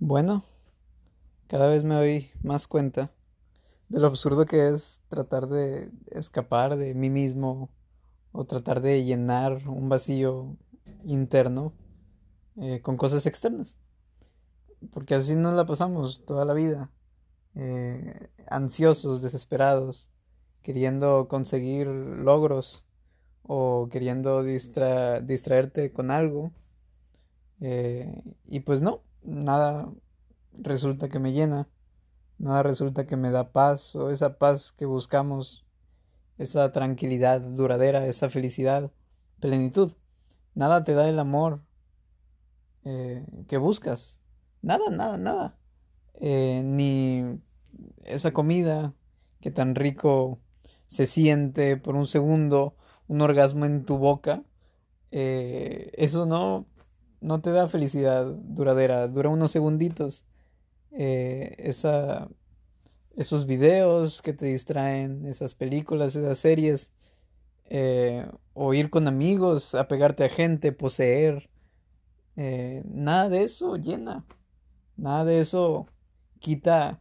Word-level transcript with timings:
Bueno, 0.00 0.44
cada 1.46 1.68
vez 1.68 1.84
me 1.84 1.94
doy 1.94 2.30
más 2.42 2.66
cuenta 2.66 3.12
de 3.88 4.00
lo 4.00 4.08
absurdo 4.08 4.44
que 4.44 4.68
es 4.68 5.00
tratar 5.08 5.46
de 5.46 5.88
escapar 6.10 6.76
de 6.76 6.94
mí 6.94 7.10
mismo 7.10 7.70
o 8.32 8.44
tratar 8.44 8.80
de 8.80 9.04
llenar 9.04 9.68
un 9.68 9.88
vacío 9.88 10.56
interno 11.04 11.72
eh, 12.56 12.80
con 12.82 12.96
cosas 12.96 13.24
externas. 13.26 13.76
Porque 14.90 15.14
así 15.14 15.36
nos 15.36 15.54
la 15.54 15.64
pasamos 15.64 16.24
toda 16.26 16.44
la 16.44 16.54
vida, 16.54 16.90
eh, 17.54 18.30
ansiosos, 18.48 19.22
desesperados, 19.22 20.10
queriendo 20.62 21.28
conseguir 21.28 21.86
logros 21.86 22.82
o 23.44 23.88
queriendo 23.92 24.42
distraerte 24.42 25.92
con 25.92 26.10
algo. 26.10 26.50
Eh, 27.60 28.22
y 28.46 28.60
pues 28.60 28.82
no, 28.82 29.00
nada 29.24 29.90
resulta 30.52 31.08
que 31.08 31.18
me 31.18 31.32
llena, 31.32 31.68
nada 32.38 32.62
resulta 32.62 33.06
que 33.06 33.16
me 33.16 33.30
da 33.30 33.52
paz 33.52 33.94
o 33.96 34.10
esa 34.10 34.38
paz 34.38 34.72
que 34.72 34.86
buscamos, 34.86 35.64
esa 36.38 36.72
tranquilidad 36.72 37.40
duradera, 37.40 38.06
esa 38.06 38.28
felicidad, 38.28 38.90
plenitud. 39.40 39.92
Nada 40.54 40.84
te 40.84 40.94
da 40.94 41.08
el 41.08 41.18
amor 41.18 41.60
eh, 42.84 43.26
que 43.48 43.56
buscas. 43.56 44.20
Nada, 44.62 44.90
nada, 44.90 45.18
nada. 45.18 45.58
Eh, 46.20 46.62
ni 46.64 47.40
esa 48.04 48.32
comida 48.32 48.94
que 49.40 49.50
tan 49.50 49.74
rico 49.74 50.38
se 50.86 51.06
siente 51.06 51.76
por 51.76 51.96
un 51.96 52.06
segundo, 52.06 52.76
un 53.08 53.20
orgasmo 53.20 53.64
en 53.64 53.84
tu 53.84 53.98
boca. 53.98 54.44
Eh, 55.10 55.90
eso 55.94 56.26
no, 56.26 56.66
no 57.24 57.40
te 57.40 57.50
da 57.50 57.68
felicidad 57.68 58.26
duradera, 58.26 59.08
dura 59.08 59.30
unos 59.30 59.50
segunditos. 59.50 60.26
Eh, 60.92 61.54
esa, 61.58 62.28
esos 63.16 63.46
videos 63.46 64.20
que 64.20 64.34
te 64.34 64.46
distraen, 64.46 65.24
esas 65.24 65.54
películas, 65.54 66.14
esas 66.16 66.38
series, 66.38 66.92
eh, 67.70 68.30
o 68.52 68.74
ir 68.74 68.90
con 68.90 69.08
amigos, 69.08 69.74
apegarte 69.74 70.24
a 70.24 70.28
gente, 70.28 70.70
poseer, 70.72 71.48
eh, 72.36 72.82
nada 72.84 73.30
de 73.30 73.44
eso 73.44 73.76
llena, 73.76 74.26
nada 74.98 75.24
de 75.24 75.40
eso 75.40 75.86
quita, 76.40 77.00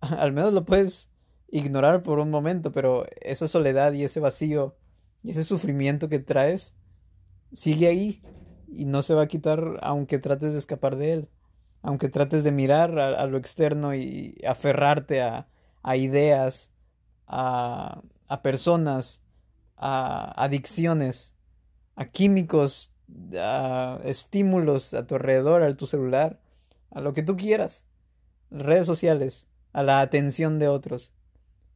al 0.00 0.32
menos 0.32 0.52
lo 0.52 0.64
puedes 0.64 1.08
ignorar 1.52 2.02
por 2.02 2.18
un 2.18 2.30
momento, 2.30 2.72
pero 2.72 3.06
esa 3.20 3.46
soledad 3.46 3.92
y 3.92 4.02
ese 4.02 4.18
vacío 4.18 4.74
y 5.22 5.30
ese 5.30 5.44
sufrimiento 5.44 6.08
que 6.08 6.18
traes 6.18 6.74
sigue 7.52 7.86
ahí 7.86 8.22
y 8.74 8.86
no 8.86 9.02
se 9.02 9.14
va 9.14 9.22
a 9.22 9.28
quitar 9.28 9.78
aunque 9.82 10.18
trates 10.18 10.52
de 10.52 10.58
escapar 10.58 10.96
de 10.96 11.12
él, 11.12 11.28
aunque 11.82 12.08
trates 12.08 12.44
de 12.44 12.52
mirar 12.52 12.98
a, 12.98 13.26
lo 13.26 13.38
externo 13.38 13.94
y 13.94 14.40
aferrarte 14.46 15.22
a, 15.22 15.46
ideas, 15.96 16.72
a, 17.26 18.02
a, 18.28 18.42
personas, 18.42 19.22
a 19.76 20.42
adicciones, 20.42 21.34
a 21.96 22.06
químicos, 22.06 22.92
a 23.36 24.00
estímulos 24.04 24.94
a 24.94 25.06
tu 25.06 25.16
alrededor, 25.16 25.62
a 25.62 25.74
tu 25.74 25.86
celular, 25.86 26.40
a 26.90 27.00
lo 27.00 27.12
que 27.12 27.22
tú 27.22 27.36
quieras, 27.36 27.84
redes 28.50 28.86
sociales, 28.86 29.48
a 29.72 29.82
la 29.82 30.00
atención 30.00 30.58
de 30.58 30.68
otros, 30.68 31.12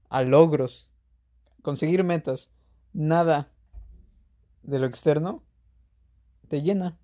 a 0.09 0.23
logros, 0.23 0.89
conseguir 1.63 2.05
metas, 2.05 2.51
nada 2.93 3.51
de 4.63 4.79
lo 4.79 4.87
externo 4.87 5.46
te 6.49 6.63
llena. 6.63 6.99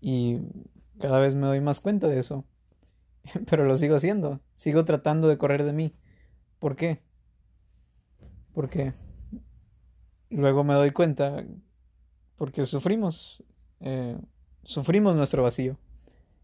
Y 0.00 0.38
cada 0.98 1.18
vez 1.18 1.34
me 1.34 1.46
doy 1.46 1.60
más 1.60 1.80
cuenta 1.80 2.08
de 2.08 2.18
eso. 2.18 2.44
Pero 3.50 3.64
lo 3.64 3.76
sigo 3.76 3.96
haciendo. 3.96 4.40
Sigo 4.54 4.84
tratando 4.84 5.28
de 5.28 5.38
correr 5.38 5.64
de 5.64 5.72
mí. 5.72 5.94
¿Por 6.58 6.76
qué? 6.76 7.02
Porque 8.52 8.92
luego 10.30 10.64
me 10.64 10.74
doy 10.74 10.90
cuenta 10.90 11.44
porque 12.36 12.66
sufrimos. 12.66 13.42
Eh, 13.80 14.18
sufrimos 14.64 15.16
nuestro 15.16 15.42
vacío. 15.42 15.78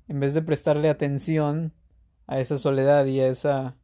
En 0.07 0.21
vez 0.21 0.35
de 0.35 0.43
prestarle 0.43 0.89
atención 0.89 1.75
a 2.27 2.41
esa 2.41 2.59
soledad 2.59 3.05
y 3.07 3.21
a 3.21 3.29
esa... 3.29 3.77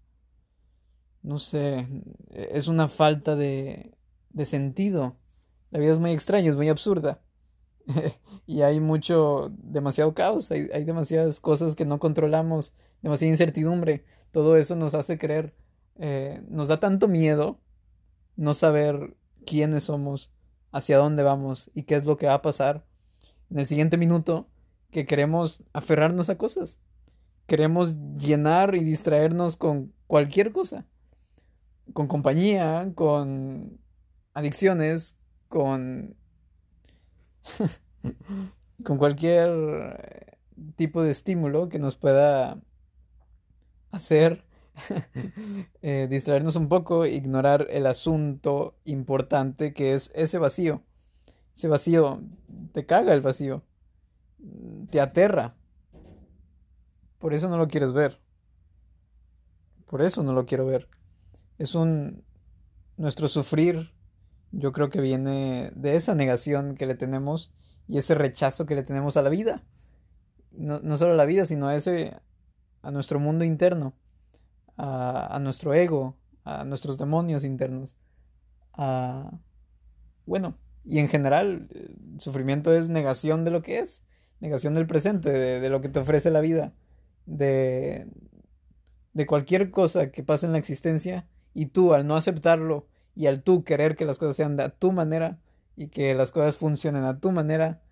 No 1.23 1.39
sé, 1.39 1.89
es 2.31 2.69
una 2.69 2.87
falta 2.87 3.35
de, 3.35 3.97
de 4.31 4.45
sentido 4.45 5.17
la 5.75 5.81
vida 5.81 5.91
es 5.91 5.99
muy 5.99 6.13
extraña, 6.13 6.49
es 6.49 6.55
muy 6.55 6.69
absurda. 6.69 7.21
y 8.47 8.63
hay 8.63 8.79
mucho, 8.79 9.53
demasiado 9.57 10.15
caos, 10.15 10.53
hay, 10.53 10.85
demasiadas 10.85 11.41
cosas 11.41 11.75
que 11.75 11.85
no 11.85 11.99
controlamos, 11.99 12.75
demasiada 13.03 13.33
incertidumbre. 13.33 14.05
Todo 14.31 14.57
eso 14.57 14.77
nos 14.77 14.95
hace 14.95 15.19
creer, 15.19 15.53
eh, 15.97 16.41
nos 16.49 16.69
da 16.69 16.79
tanto 16.79 17.09
miedo 17.09 17.59
no 18.37 18.55
saber 18.55 19.17
quiénes 19.45 19.83
somos, 19.83 20.31
hacia 20.71 20.97
dónde 20.97 21.25
vamos 21.25 21.73
y 21.75 21.83
qué 21.83 21.97
es 21.97 22.05
lo 22.05 22.19
que 22.19 22.27
va 22.27 22.35
a 22.35 22.43
pasar 22.43 22.87
en 23.51 23.59
el 23.59 23.67
siguiente 23.67 23.97
minuto 23.97 24.49
que 24.93 25.07
queremos 25.07 25.65
aferrarnos 25.73 26.31
a 26.31 26.39
cosas. 26.39 26.79
Queremos 27.47 27.97
llenar 28.17 28.77
y 28.77 28.85
distraernos 28.85 29.57
con 29.57 29.93
cualquier 30.07 30.53
cosa. 30.53 30.87
Con 31.93 32.07
compañía, 32.07 32.93
con 32.95 33.81
adicciones, 34.35 35.17
con, 35.49 36.17
con 38.85 38.99
cualquier 38.99 39.51
eh, 39.99 40.37
tipo 40.77 41.03
de 41.03 41.11
estímulo 41.11 41.69
que 41.69 41.79
nos 41.79 41.97
pueda 41.97 42.61
hacer 43.91 44.45
eh, 45.83 46.09
distraernos 46.11 46.57
un 46.57 46.69
poco, 46.69 47.07
ignorar 47.07 47.67
el 47.71 47.87
asunto 47.87 48.77
importante 48.85 49.73
que 49.73 49.95
es 49.95 50.11
ese 50.15 50.39
vacío. 50.39 50.83
Ese 51.57 51.69
vacío 51.69 52.21
te 52.73 52.85
caga 52.85 53.15
el 53.15 53.21
vacío, 53.21 53.63
te 54.91 55.01
aterra. 55.01 55.55
Por 57.19 57.33
eso 57.33 57.49
no 57.49 57.57
lo 57.57 57.69
quieres 57.69 57.93
ver. 57.93 58.21
Por 59.87 60.03
eso 60.03 60.23
no 60.23 60.33
lo 60.33 60.47
quiero 60.47 60.67
ver. 60.67 60.89
Es 61.59 61.77
un 61.77 62.25
nuestro 62.97 63.29
sufrir 63.29 63.94
yo 64.57 64.73
creo 64.73 64.91
que 64.91 65.01
viene 65.01 65.73
de 65.75 65.97
esa 65.97 66.15
negación 66.15 66.75
que 66.77 66.87
le 66.87 66.95
tenemos 66.95 67.53
y 67.89 67.99
ese 67.99 68.15
rechazo 68.15 68.67
que 68.67 68.75
le 68.75 68.83
tenemos 68.83 69.17
a 69.17 69.23
la 69.23 69.31
vida. 69.31 69.65
No, 70.53 70.81
no 70.81 70.97
solo 70.97 71.13
a 71.13 71.17
la 71.17 71.25
vida, 71.25 71.45
sino 71.45 71.67
a 71.67 71.75
ese, 71.75 72.17
a 72.83 72.91
nuestro 72.91 73.19
mundo 73.19 73.45
interno, 73.45 73.95
a, 74.77 75.35
a 75.35 75.41
nuestro 75.41 75.75
ego, 75.75 76.17
a 76.45 76.65
nuestros 76.65 76.97
demonios 76.99 77.45
internos, 77.45 77.97
a, 78.73 79.31
bueno, 80.27 80.57
y 80.85 80.99
en 80.99 81.09
general, 81.09 81.69
el 81.71 82.21
sufrimiento 82.21 82.73
es 82.73 82.89
negación 82.89 83.45
de 83.45 83.51
lo 83.51 83.63
que 83.63 83.79
es, 83.79 84.05
negación 84.41 84.75
del 84.75 84.87
presente, 84.87 85.31
de, 85.31 85.61
de 85.61 85.71
lo 85.71 85.81
que 85.81 85.89
te 85.89 86.01
ofrece 86.01 86.31
la 86.31 86.41
vida, 86.41 86.73
de, 87.27 88.07
de 89.13 89.27
cualquier 89.27 89.71
cosa 89.71 90.11
que 90.11 90.23
pase 90.23 90.47
en 90.47 90.53
la 90.53 90.59
existencia, 90.59 91.27
y 91.55 91.67
tú 91.67 91.95
al 91.95 92.07
no 92.07 92.17
aceptarlo, 92.17 92.87
y 93.15 93.27
al 93.27 93.43
tú 93.43 93.65
querer 93.65 93.97
que 93.97 94.05
las 94.05 94.19
cosas 94.19 94.37
sean 94.37 94.57
de 94.57 94.65
a 94.65 94.69
tu 94.71 94.93
manera 94.93 95.39
y 95.77 95.89
que 95.89 96.15
las 96.15 96.33
cosas 96.33 96.57
funcionen 96.57 97.05
a 97.05 97.21
tu 97.21 97.31
manera 97.31 97.83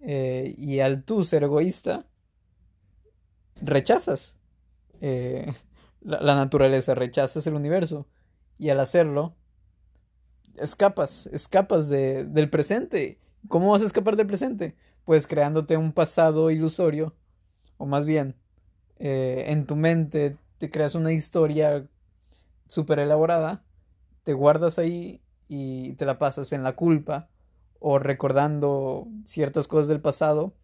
eh, 0.00 0.54
y 0.56 0.80
al 0.80 1.04
tú 1.04 1.24
ser 1.24 1.42
egoísta, 1.42 2.06
rechazas 3.60 4.38
eh, 5.00 5.52
la, 6.00 6.34
naturaleza, 6.34 6.94
rechazas 6.94 7.46
el 7.46 7.54
universo 7.54 8.06
y 8.58 8.70
al 8.70 8.80
hacerlo, 8.80 9.34
escapas, 10.56 11.26
escapas 11.28 11.88
de, 11.88 12.24
del 12.24 12.50
presente. 12.50 13.18
¿Cómo 13.48 13.70
vas 13.70 13.82
a 13.82 13.86
escapar 13.86 14.16
del 14.16 14.26
presente? 14.26 14.76
Pues 15.04 15.26
creándote 15.26 15.76
un 15.76 15.92
pasado 15.92 16.50
ilusorio, 16.50 17.14
o 17.78 17.86
más 17.86 18.04
bien, 18.04 18.36
eh, 18.98 19.44
en 19.48 19.66
tu 19.66 19.76
mente 19.76 20.36
te 20.58 20.70
creas 20.70 20.94
una 20.94 21.12
historia 21.12 21.86
súper 22.66 22.98
elaborada 22.98 23.64
te 24.30 24.34
guardas 24.34 24.78
ahí 24.78 25.20
y 25.48 25.94
te 25.94 26.06
la 26.06 26.16
pasas 26.16 26.52
en 26.52 26.62
la 26.62 26.76
culpa 26.76 27.28
o 27.80 27.98
recordando 27.98 29.08
ciertas 29.24 29.66
cosas 29.66 29.88
del 29.88 30.00
pasado 30.00 30.54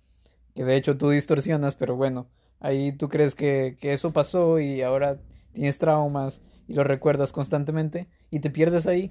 que 0.54 0.62
de 0.62 0.76
hecho 0.76 0.96
tú 0.96 1.10
distorsionas, 1.10 1.74
pero 1.74 1.96
bueno, 1.96 2.28
ahí 2.60 2.92
tú 2.92 3.08
crees 3.08 3.34
que, 3.34 3.76
eso 3.80 4.12
pasó 4.12 4.60
y 4.60 4.82
ahora 4.82 5.18
tienes 5.52 5.78
traumas 5.78 6.42
y 6.68 6.74
lo 6.74 6.84
recuerdas 6.84 7.32
constantemente 7.32 8.06
y 8.30 8.38
te 8.38 8.50
pierdes 8.50 8.86
ahí. 8.86 9.10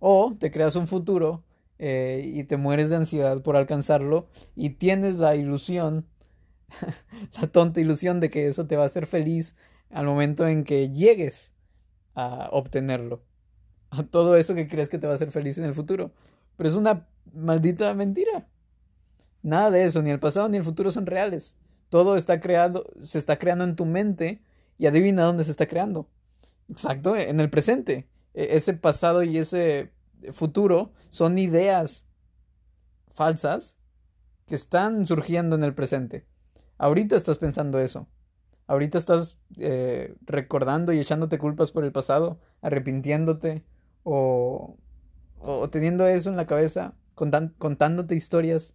O 0.00 0.34
te 0.40 0.50
creas 0.50 0.74
un 0.74 0.88
futuro 0.88 1.44
eh, 1.78 2.28
y 2.34 2.42
te 2.42 2.56
mueres 2.56 2.90
de 2.90 2.96
ansiedad 2.96 3.42
por 3.42 3.56
alcanzarlo 3.56 4.26
y 4.56 4.70
tienes 4.70 5.20
la 5.20 5.36
ilusión, 5.36 6.04
la 7.40 7.46
tonta 7.46 7.80
ilusión 7.80 8.18
de 8.18 8.28
que 8.28 8.48
eso 8.48 8.66
te 8.66 8.76
va 8.76 8.82
a 8.82 8.86
hacer 8.86 9.06
feliz 9.06 9.54
al 9.88 10.06
momento 10.06 10.48
en 10.48 10.64
que 10.64 10.90
llegues 10.90 11.54
a 12.16 12.48
obtenerlo 12.50 13.22
a 13.96 14.02
todo 14.04 14.36
eso 14.36 14.54
que 14.54 14.66
crees 14.66 14.88
que 14.88 14.98
te 14.98 15.06
va 15.06 15.12
a 15.12 15.16
hacer 15.16 15.30
feliz 15.30 15.58
en 15.58 15.64
el 15.64 15.74
futuro. 15.74 16.12
Pero 16.56 16.68
es 16.68 16.76
una 16.76 17.06
maldita 17.32 17.92
mentira. 17.94 18.46
Nada 19.42 19.70
de 19.70 19.84
eso, 19.84 20.02
ni 20.02 20.10
el 20.10 20.20
pasado 20.20 20.48
ni 20.48 20.56
el 20.56 20.64
futuro 20.64 20.90
son 20.90 21.06
reales. 21.06 21.56
Todo 21.90 22.16
está 22.16 22.40
creado, 22.40 22.86
se 23.00 23.18
está 23.18 23.38
creando 23.38 23.64
en 23.64 23.76
tu 23.76 23.84
mente 23.84 24.42
y 24.78 24.86
adivina 24.86 25.24
dónde 25.24 25.44
se 25.44 25.50
está 25.50 25.66
creando. 25.66 26.08
Exacto, 26.70 27.14
en 27.16 27.40
el 27.40 27.50
presente. 27.50 28.08
E, 28.32 28.56
ese 28.56 28.74
pasado 28.74 29.22
y 29.22 29.38
ese 29.38 29.92
futuro 30.32 30.92
son 31.10 31.38
ideas 31.38 32.06
falsas 33.14 33.76
que 34.46 34.54
están 34.54 35.06
surgiendo 35.06 35.56
en 35.56 35.62
el 35.62 35.74
presente. 35.74 36.26
Ahorita 36.78 37.16
estás 37.16 37.38
pensando 37.38 37.78
eso. 37.78 38.08
Ahorita 38.66 38.98
estás 38.98 39.38
eh, 39.58 40.14
recordando 40.22 40.92
y 40.92 40.98
echándote 40.98 41.38
culpas 41.38 41.70
por 41.70 41.84
el 41.84 41.92
pasado, 41.92 42.40
arrepintiéndote 42.62 43.62
o, 44.04 44.76
o 45.40 45.70
teniendo 45.70 46.06
eso 46.06 46.30
en 46.30 46.36
la 46.36 46.46
cabeza, 46.46 46.94
contándote 47.14 48.14
historias. 48.14 48.74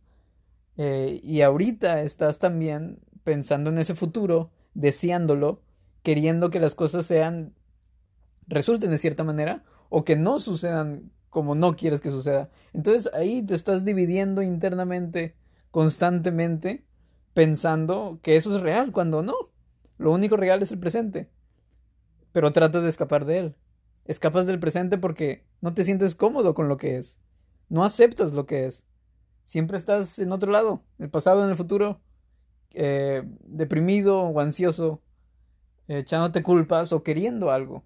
Eh, 0.77 1.19
y 1.23 1.41
ahorita 1.41 2.01
estás 2.01 2.39
también 2.39 2.99
pensando 3.23 3.69
en 3.69 3.77
ese 3.77 3.95
futuro, 3.95 4.51
deseándolo, 4.73 5.61
queriendo 6.03 6.49
que 6.49 6.59
las 6.59 6.75
cosas 6.75 7.05
sean, 7.05 7.53
resulten 8.47 8.89
de 8.91 8.97
cierta 8.97 9.23
manera, 9.23 9.63
o 9.89 10.03
que 10.03 10.15
no 10.15 10.39
sucedan 10.39 11.11
como 11.29 11.55
no 11.55 11.75
quieres 11.75 12.01
que 12.01 12.11
suceda. 12.11 12.49
Entonces 12.73 13.11
ahí 13.13 13.43
te 13.43 13.55
estás 13.55 13.85
dividiendo 13.85 14.41
internamente, 14.41 15.35
constantemente, 15.71 16.85
pensando 17.33 18.19
que 18.21 18.35
eso 18.35 18.55
es 18.55 18.61
real, 18.61 18.91
cuando 18.91 19.21
no. 19.21 19.35
Lo 19.97 20.11
único 20.11 20.37
real 20.37 20.63
es 20.63 20.71
el 20.71 20.79
presente. 20.79 21.29
Pero 22.31 22.51
tratas 22.51 22.83
de 22.83 22.89
escapar 22.89 23.25
de 23.25 23.37
él. 23.37 23.55
Escapas 24.05 24.47
del 24.47 24.59
presente 24.59 24.97
porque 24.97 25.45
no 25.61 25.73
te 25.73 25.83
sientes 25.83 26.15
cómodo 26.15 26.53
con 26.53 26.67
lo 26.67 26.77
que 26.77 26.97
es. 26.97 27.19
No 27.69 27.83
aceptas 27.83 28.33
lo 28.33 28.45
que 28.45 28.65
es. 28.65 28.85
Siempre 29.43 29.77
estás 29.77 30.19
en 30.19 30.31
otro 30.31 30.51
lado, 30.51 30.83
en 30.97 31.05
el 31.05 31.09
pasado, 31.11 31.43
en 31.43 31.49
el 31.49 31.55
futuro, 31.55 32.01
eh, 32.73 33.23
deprimido 33.45 34.21
o 34.21 34.39
ansioso, 34.39 35.01
echándote 35.87 36.43
culpas 36.43 36.91
o 36.93 37.03
queriendo 37.03 37.51
algo. 37.51 37.83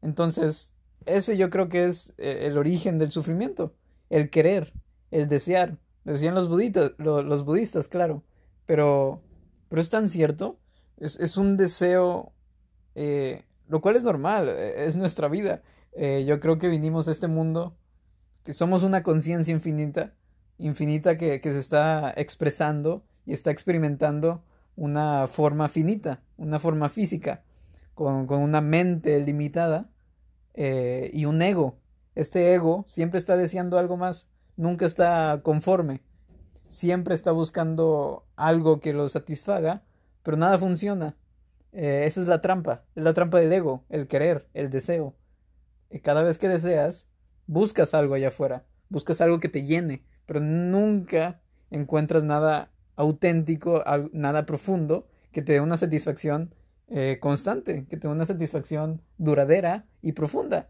Entonces, 0.00 0.74
ese 1.04 1.36
yo 1.36 1.50
creo 1.50 1.68
que 1.68 1.86
es 1.86 2.14
eh, 2.18 2.42
el 2.44 2.58
origen 2.58 2.98
del 2.98 3.10
sufrimiento, 3.10 3.74
el 4.10 4.30
querer, 4.30 4.72
el 5.10 5.28
desear. 5.28 5.78
Lo 6.04 6.12
decían 6.12 6.34
los 6.34 6.48
budistas, 6.48 6.92
los 6.98 7.44
budistas, 7.44 7.88
claro, 7.88 8.22
pero, 8.64 9.20
pero 9.68 9.82
es 9.82 9.90
tan 9.90 10.08
cierto, 10.08 10.58
es, 10.96 11.36
un 11.36 11.56
deseo, 11.56 12.32
eh, 12.94 13.44
lo 13.68 13.80
cual 13.80 13.96
es 13.96 14.02
normal, 14.02 14.48
eh, 14.48 14.86
es 14.86 14.96
nuestra 14.96 15.28
vida. 15.28 15.62
yo 15.96 16.38
creo 16.40 16.58
que 16.58 16.68
vinimos 16.68 17.08
a 17.08 17.12
este 17.12 17.28
mundo, 17.28 17.76
que 18.44 18.52
somos 18.52 18.82
una 18.84 19.02
conciencia 19.02 19.52
infinita, 19.52 20.14
infinita 20.58 21.16
que, 21.16 21.40
que 21.40 21.52
se 21.52 21.58
está 21.58 22.12
expresando 22.16 23.02
y 23.26 23.32
está 23.32 23.50
experimentando 23.50 24.42
una 24.76 25.26
forma 25.26 25.68
finita, 25.68 26.22
una 26.36 26.58
forma 26.58 26.88
física, 26.88 27.42
con, 27.94 28.26
con 28.26 28.42
una 28.42 28.60
mente 28.60 29.18
limitada 29.20 29.90
eh, 30.54 31.10
y 31.12 31.24
un 31.24 31.42
ego. 31.42 31.78
Este 32.14 32.54
ego 32.54 32.84
siempre 32.88 33.18
está 33.18 33.36
deseando 33.36 33.78
algo 33.78 33.96
más, 33.96 34.28
nunca 34.56 34.86
está 34.86 35.40
conforme, 35.42 36.02
siempre 36.66 37.14
está 37.14 37.32
buscando 37.32 38.24
algo 38.36 38.80
que 38.80 38.92
lo 38.92 39.08
satisfaga, 39.08 39.82
pero 40.22 40.36
nada 40.36 40.58
funciona. 40.58 41.16
Eh, 41.72 42.04
esa 42.06 42.20
es 42.20 42.28
la 42.28 42.40
trampa, 42.40 42.84
es 42.94 43.02
la 43.02 43.14
trampa 43.14 43.38
del 43.38 43.52
ego, 43.52 43.84
el 43.88 44.06
querer, 44.06 44.48
el 44.54 44.70
deseo. 44.70 45.14
Y 45.90 46.00
cada 46.00 46.22
vez 46.22 46.38
que 46.38 46.48
deseas, 46.48 47.08
buscas 47.46 47.94
algo 47.94 48.14
allá 48.14 48.28
afuera, 48.28 48.64
buscas 48.88 49.20
algo 49.20 49.40
que 49.40 49.48
te 49.48 49.64
llene, 49.64 50.04
pero 50.26 50.40
nunca 50.40 51.40
encuentras 51.70 52.24
nada 52.24 52.70
auténtico, 52.96 53.82
nada 54.12 54.46
profundo 54.46 55.06
que 55.32 55.42
te 55.42 55.54
dé 55.54 55.60
una 55.60 55.76
satisfacción 55.76 56.54
eh, 56.88 57.18
constante, 57.20 57.86
que 57.88 57.96
tenga 57.96 58.14
una 58.14 58.26
satisfacción 58.26 59.02
duradera 59.18 59.86
y 60.02 60.12
profunda. 60.12 60.68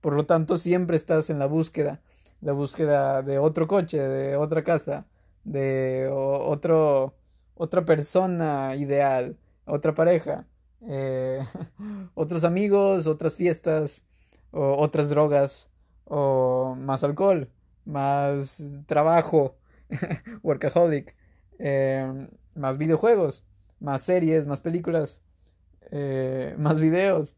Por 0.00 0.14
lo 0.14 0.24
tanto, 0.24 0.56
siempre 0.56 0.96
estás 0.96 1.30
en 1.30 1.38
la 1.38 1.46
búsqueda, 1.46 2.00
la 2.40 2.52
búsqueda 2.52 3.22
de 3.22 3.38
otro 3.38 3.66
coche, 3.66 3.98
de 3.98 4.36
otra 4.36 4.64
casa, 4.64 5.06
de 5.44 6.08
otro, 6.10 7.14
otra 7.54 7.84
persona 7.84 8.74
ideal, 8.76 9.36
otra 9.70 9.94
pareja, 9.94 10.46
eh, 10.86 11.46
otros 12.14 12.44
amigos, 12.44 13.06
otras 13.06 13.36
fiestas, 13.36 14.04
o 14.50 14.76
otras 14.82 15.08
drogas, 15.10 15.70
o 16.04 16.74
más 16.78 17.04
alcohol, 17.04 17.48
más 17.84 18.80
trabajo, 18.86 19.56
workaholic, 20.42 21.16
eh, 21.58 22.28
más 22.54 22.78
videojuegos, 22.78 23.46
más 23.78 24.02
series, 24.02 24.46
más 24.46 24.60
películas, 24.60 25.22
eh, 25.90 26.54
más 26.58 26.80
videos, 26.80 27.36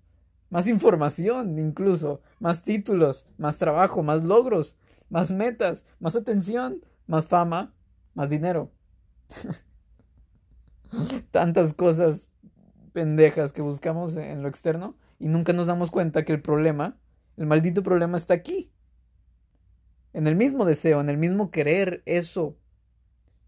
más 0.51 0.67
información 0.69 1.59
incluso, 1.59 2.21
más 2.39 2.63
títulos, 2.63 3.27
más 3.39 3.59
trabajo, 3.59 4.03
más 4.03 4.25
logros, 4.25 4.77
más 5.09 5.31
metas, 5.31 5.85
más 6.01 6.17
atención, 6.17 6.85
más 7.07 7.27
fama, 7.27 7.75
más 8.15 8.31
dinero. 8.31 8.71
Tantas 11.31 11.73
cosas 11.73 12.31
pendejas 12.93 13.53
que 13.53 13.63
buscamos 13.63 14.17
en 14.17 14.43
lo 14.43 14.49
externo 14.49 14.97
y 15.19 15.29
nunca 15.29 15.53
nos 15.53 15.67
damos 15.67 15.91
cuenta 15.91 16.25
que 16.25 16.33
el 16.33 16.43
problema, 16.43 16.99
el 17.37 17.47
maldito 17.47 17.83
problema 17.83 18.17
está 18.17 18.35
aquí. 18.35 18.73
En 20.13 20.27
el 20.27 20.37
mismo 20.37 20.65
deseo, 20.65 21.01
en 21.01 21.09
el 21.09 21.17
mismo 21.17 21.51
querer 21.51 22.03
eso. 22.07 22.59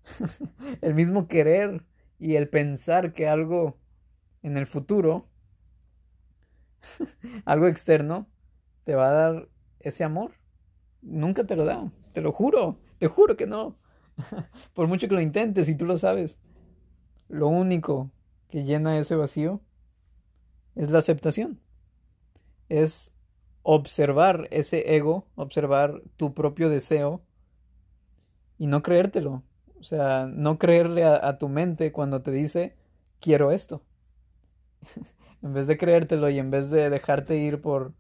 el 0.80 0.94
mismo 0.94 1.28
querer 1.28 1.84
y 2.18 2.36
el 2.36 2.48
pensar 2.48 3.12
que 3.12 3.28
algo 3.28 3.78
en 4.42 4.56
el 4.56 4.66
futuro, 4.66 5.28
algo 7.44 7.66
externo, 7.66 8.28
te 8.84 8.94
va 8.94 9.08
a 9.08 9.12
dar 9.12 9.48
ese 9.80 10.04
amor. 10.04 10.32
Nunca 11.02 11.44
te 11.44 11.56
lo 11.56 11.64
da, 11.64 11.92
te 12.12 12.22
lo 12.22 12.32
juro, 12.32 12.78
te 12.98 13.08
juro 13.08 13.36
que 13.36 13.46
no. 13.46 13.78
Por 14.74 14.86
mucho 14.86 15.08
que 15.08 15.14
lo 15.14 15.20
intentes 15.20 15.68
y 15.68 15.76
tú 15.76 15.84
lo 15.84 15.96
sabes. 15.96 16.38
Lo 17.28 17.48
único 17.48 18.10
que 18.48 18.64
llena 18.64 18.98
ese 18.98 19.16
vacío 19.16 19.60
es 20.74 20.90
la 20.90 20.98
aceptación. 20.98 21.60
Es 22.68 23.12
observar 23.62 24.48
ese 24.50 24.94
ego, 24.94 25.26
observar 25.34 26.02
tu 26.16 26.34
propio 26.34 26.68
deseo 26.68 27.22
y 28.58 28.66
no 28.66 28.82
creértelo. 28.82 29.42
O 29.80 29.82
sea, 29.82 30.30
no 30.32 30.58
creerle 30.58 31.04
a, 31.04 31.36
tu 31.38 31.48
mente 31.48 31.92
cuando 31.92 32.22
te 32.22 32.30
dice 32.30 32.76
quiero 33.20 33.52
esto. 33.52 33.82
en 35.42 35.52
vez 35.52 35.66
de 35.66 35.76
creértelo 35.76 36.30
y 36.30 36.38
en 36.38 36.50
vez 36.50 36.70
de 36.70 36.88
dejarte 36.90 37.36
ir 37.36 37.60
por, 37.60 37.92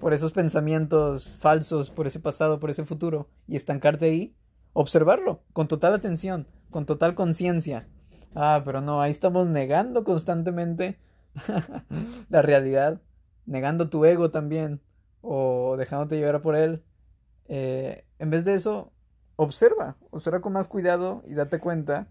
por 0.00 0.12
esos 0.12 0.32
pensamientos 0.32 1.28
falsos, 1.28 1.90
por 1.90 2.06
ese 2.06 2.20
pasado, 2.20 2.58
por 2.58 2.70
ese 2.70 2.84
futuro, 2.84 3.28
y 3.46 3.56
estancarte 3.56 4.06
ahí, 4.06 4.34
observarlo 4.72 5.42
con 5.52 5.68
total 5.68 5.94
atención, 5.94 6.46
con 6.70 6.86
total 6.86 7.14
conciencia. 7.14 7.88
Ah, 8.34 8.62
pero 8.64 8.80
no, 8.80 9.00
ahí 9.00 9.10
estamos 9.10 9.48
negando 9.48 10.04
constantemente 10.04 10.98
la 12.28 12.42
realidad, 12.42 13.00
negando 13.46 13.88
tu 13.88 14.04
ego 14.04 14.30
también, 14.30 14.80
o 15.20 15.76
dejándote 15.76 16.16
llevar 16.16 16.42
por 16.42 16.56
él. 16.56 16.82
Eh, 17.46 18.04
en 18.18 18.30
vez 18.30 18.44
de 18.44 18.54
eso, 18.54 18.92
observa, 19.36 19.96
observa 20.10 20.40
con 20.40 20.52
más 20.52 20.68
cuidado 20.68 21.22
y 21.26 21.34
date 21.34 21.58
cuenta 21.58 22.08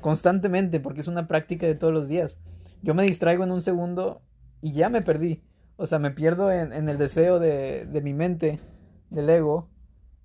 constantemente, 0.00 0.80
porque 0.80 1.00
es 1.00 1.08
una 1.08 1.28
práctica 1.28 1.66
de 1.66 1.74
todos 1.74 1.92
los 1.92 2.08
días 2.08 2.38
yo 2.84 2.94
me 2.94 3.02
distraigo 3.04 3.44
en 3.44 3.50
un 3.50 3.62
segundo 3.62 4.20
y 4.60 4.72
ya 4.72 4.90
me 4.90 5.00
perdí. 5.00 5.42
O 5.76 5.86
sea, 5.86 5.98
me 5.98 6.10
pierdo 6.10 6.52
en, 6.52 6.88
el 6.88 6.98
deseo 6.98 7.38
de, 7.38 7.86
de, 7.86 8.00
mi 8.02 8.12
mente, 8.12 8.60
del 9.08 9.30
ego. 9.30 9.70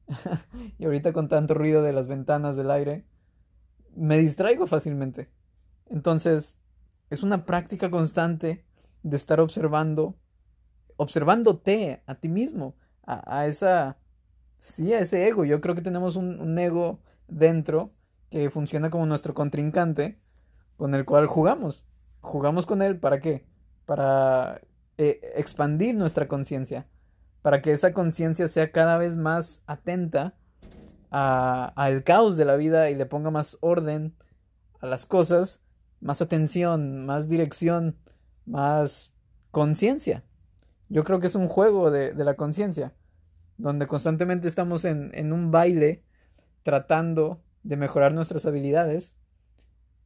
y 0.78 0.84
ahorita 0.84 1.14
con 1.14 1.30
tanto 1.30 1.54
ruido 1.54 1.82
de 1.82 1.94
las 1.94 2.08
ventanas 2.08 2.58
del 2.58 2.70
aire, 2.70 3.06
me 4.00 4.18
distraigo 4.18 4.68
fácilmente. 4.68 5.30
Entonces, 5.88 6.58
es 7.10 7.24
una 7.24 7.46
práctica 7.46 7.90
constante 7.90 8.66
de 9.04 9.18
estar 9.18 9.40
observando, 9.40 10.16
observándote 10.98 12.04
a 12.06 12.16
ti 12.16 12.30
mismo, 12.30 12.76
a, 13.06 13.48
esa, 13.48 13.98
sí, 14.60 14.94
a 14.94 15.00
ese 15.00 15.28
ego. 15.28 15.46
Yo 15.46 15.62
creo 15.62 15.76
que 15.76 15.82
tenemos 15.82 16.16
un, 16.16 16.58
ego 16.60 17.00
dentro 17.28 17.92
que 18.30 18.50
funciona 18.50 18.90
como 18.90 19.06
nuestro 19.06 19.34
contrincante 19.34 20.20
con 20.78 20.94
el 20.94 21.06
cual 21.06 21.26
jugamos 21.26 21.88
jugamos 22.22 22.66
con 22.66 22.82
él 22.82 23.00
para 23.00 23.20
qué? 23.20 23.46
Para 23.86 24.62
eh, 24.98 25.20
expandir 25.36 25.96
nuestra 25.96 26.28
conciencia, 26.28 26.88
para 27.42 27.62
que 27.62 27.72
esa 27.72 27.94
conciencia 27.94 28.48
sea 28.48 28.72
cada 28.72 28.98
vez 28.98 29.16
más 29.16 29.62
atenta 29.66 30.36
al 31.10 32.04
caos 32.04 32.38
de 32.38 32.46
la 32.46 32.56
vida 32.56 32.90
y 32.90 32.96
le 32.96 33.06
ponga 33.06 33.32
más 33.32 33.58
orden 33.62 34.16
a 34.80 34.86
las 34.88 35.06
cosas, 35.06 35.62
más 36.02 36.22
atención, 36.22 37.06
más 37.06 37.28
dirección, 37.28 37.98
más 38.46 39.14
conciencia. 39.52 40.24
Yo 40.88 41.04
creo 41.04 41.20
que 41.20 41.28
es 41.28 41.36
un 41.36 41.48
juego 41.48 41.92
de, 41.92 42.14
de 42.14 42.24
la 42.24 42.36
conciencia, 42.36 42.94
donde 43.58 43.88
constantemente 43.88 44.48
estamos 44.48 44.86
en, 44.86 45.12
en 45.14 45.34
un 45.34 45.52
baile 45.52 46.04
tratando 46.64 47.42
de 47.64 47.78
mejorar 47.78 48.14
nuestras 48.14 48.46
habilidades 48.46 49.16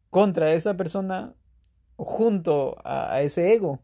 contra 0.10 0.54
esa 0.54 0.78
persona 0.78 1.36
o 1.96 2.06
junto 2.06 2.76
a, 2.84 3.22
ese 3.22 3.54
ego, 3.54 3.82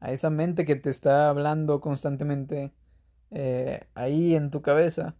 a 0.00 0.12
esa 0.12 0.30
mente 0.30 0.64
que 0.64 0.76
te 0.76 0.90
está 0.90 1.28
hablando 1.28 1.80
constantemente 1.80 2.72
eh, 3.30 3.86
ahí 3.94 4.34
en 4.34 4.50
tu 4.50 4.62
cabeza, 4.62 5.16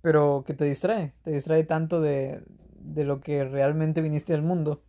pero 0.00 0.44
que 0.46 0.54
te 0.54 0.64
distrae, 0.64 1.14
te 1.22 1.30
distrae 1.30 1.64
tanto 1.64 2.00
de, 2.00 2.42
de 2.80 3.04
lo 3.04 3.20
que 3.20 3.44
realmente 3.44 4.00
viniste 4.00 4.34
al 4.34 4.42
mundo. 4.42 4.82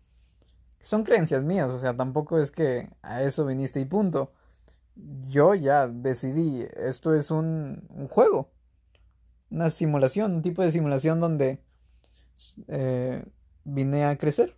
Son 0.82 1.04
creencias 1.04 1.44
mías, 1.44 1.72
o 1.72 1.78
sea, 1.78 1.96
tampoco 1.96 2.40
es 2.40 2.52
que 2.52 2.90
a 3.02 3.22
eso 3.24 3.46
viniste 3.46 3.80
y 3.80 3.86
punto. 3.86 4.32
Yo 5.28 5.54
ya 5.56 5.88
decidí, 5.88 6.66
esto 6.76 7.14
es 7.14 7.32
un, 7.32 7.88
un 7.90 8.08
juego, 8.08 8.52
una 9.50 9.70
simulación, 9.70 10.34
un 10.34 10.42
tipo 10.42 10.62
de 10.62 10.72
simulación 10.72 11.20
donde 11.20 11.62
eh, 12.68 13.24
vine 13.64 14.06
a 14.06 14.18
crecer, 14.18 14.58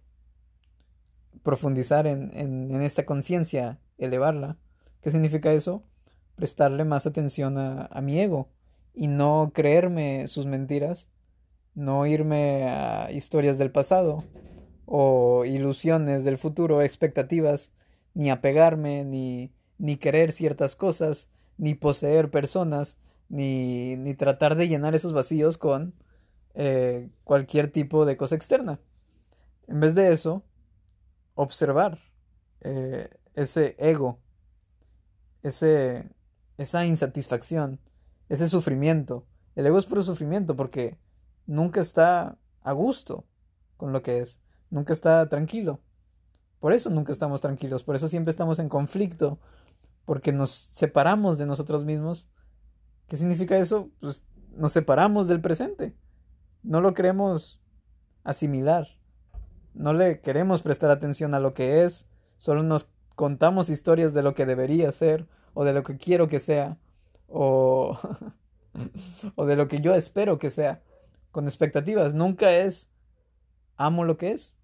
profundizar 1.44 2.08
en, 2.08 2.32
en, 2.36 2.82
esta 2.82 3.06
conciencia, 3.06 3.80
elevarla. 3.98 4.58
¿Qué 5.02 5.12
significa 5.12 5.52
eso? 5.52 5.84
Prestarle 6.36 6.86
más 6.86 7.06
atención 7.06 7.58
a, 7.58 7.86
a 7.86 8.02
mi 8.02 8.20
ego 8.20 8.50
y 8.94 9.08
no 9.08 9.52
creerme 9.54 10.28
sus 10.28 10.46
mentiras, 10.46 11.10
no 11.76 12.06
irme 12.06 12.70
a 12.70 13.12
historias 13.12 13.58
del 13.58 13.72
pasado 13.72 14.24
o 14.86 15.44
ilusiones 15.46 16.24
del 16.24 16.38
futuro, 16.38 16.82
expectativas, 16.82 17.72
ni 18.14 18.30
apegarme, 18.30 19.04
ni, 19.04 19.52
ni 19.78 19.98
querer 19.98 20.32
ciertas 20.32 20.76
cosas, 20.76 21.30
ni 21.58 21.74
poseer 21.74 22.30
personas, 22.30 22.98
ni, 23.30 23.96
ni 23.98 24.14
tratar 24.14 24.56
de 24.56 24.68
llenar 24.68 24.94
esos 24.94 25.14
vacíos 25.14 25.58
con 25.58 25.96
eh, 26.54 27.10
cualquier 27.24 27.70
tipo 27.70 28.06
de 28.06 28.18
cosa 28.18 28.36
externa. 28.36 28.80
En 29.68 29.80
vez 29.80 29.96
de 29.96 30.12
eso, 30.12 30.44
observar 31.36 32.00
eh, 32.62 33.10
ese 33.34 33.76
ego, 33.80 34.20
ese, 35.42 36.10
esa 36.58 36.86
insatisfacción, 36.86 37.80
ese 38.30 38.50
sufrimiento. 38.50 39.26
El 39.56 39.66
ego 39.66 39.78
es 39.78 39.86
puro 39.86 40.02
sufrimiento 40.04 40.56
porque 40.56 40.98
nunca 41.46 41.82
está 41.82 42.38
a 42.62 42.72
gusto 42.72 43.26
con 43.78 43.92
lo 43.92 44.02
que 44.02 44.20
es, 44.20 44.40
nunca 44.70 44.94
está 44.94 45.28
tranquilo. 45.30 45.82
Por 46.60 46.74
eso 46.74 46.90
nunca 46.90 47.12
estamos 47.12 47.42
tranquilos, 47.42 47.84
por 47.84 47.96
eso 47.96 48.08
siempre 48.08 48.32
estamos 48.32 48.60
en 48.60 48.70
conflicto, 48.70 49.40
porque 50.06 50.32
nos 50.32 50.70
separamos 50.72 51.38
de 51.38 51.46
nosotros 51.46 51.84
mismos. 51.84 52.30
¿Qué 53.08 53.18
significa 53.18 53.58
eso? 53.58 53.90
Pues 54.00 54.24
nos 54.56 54.72
separamos 54.72 55.28
del 55.28 55.42
presente. 55.42 55.96
No 56.62 56.80
lo 56.80 56.94
queremos 56.94 57.62
asimilar. 58.24 58.88
No 59.74 59.94
le 59.94 60.22
queremos 60.22 60.62
prestar 60.62 60.92
atención 60.92 61.34
a 61.34 61.40
lo 61.40 61.54
que 61.54 61.84
es, 61.84 62.08
solo 62.38 62.64
nos 62.64 62.88
contamos 63.16 63.70
historias 63.70 64.14
de 64.14 64.24
lo 64.24 64.36
que 64.36 64.46
debería 64.46 64.92
ser 64.92 65.28
o 65.54 65.64
de 65.66 65.74
lo 65.74 65.84
que 65.84 65.98
quiero 65.98 66.28
que 66.28 66.40
sea 66.40 66.78
o, 67.34 67.98
o 69.36 69.46
de 69.46 69.56
lo 69.56 69.68
que 69.68 69.82
yo 69.82 69.96
espero 69.96 70.40
que 70.40 70.50
sea, 70.50 70.82
con 71.32 71.46
expectativas. 71.46 72.14
Nunca 72.14 72.52
es 72.54 72.90
amo 73.76 74.06
lo 74.06 74.18
que 74.18 74.32
es. 74.32 74.56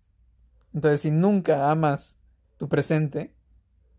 Entonces, 0.73 1.01
si 1.01 1.11
nunca 1.11 1.71
amas 1.71 2.17
tu 2.57 2.69
presente 2.69 3.33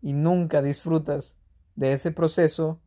y 0.01 0.13
nunca 0.13 0.61
disfrutas 0.61 1.37
de 1.75 1.93
ese 1.93 2.11
proceso 2.11 2.79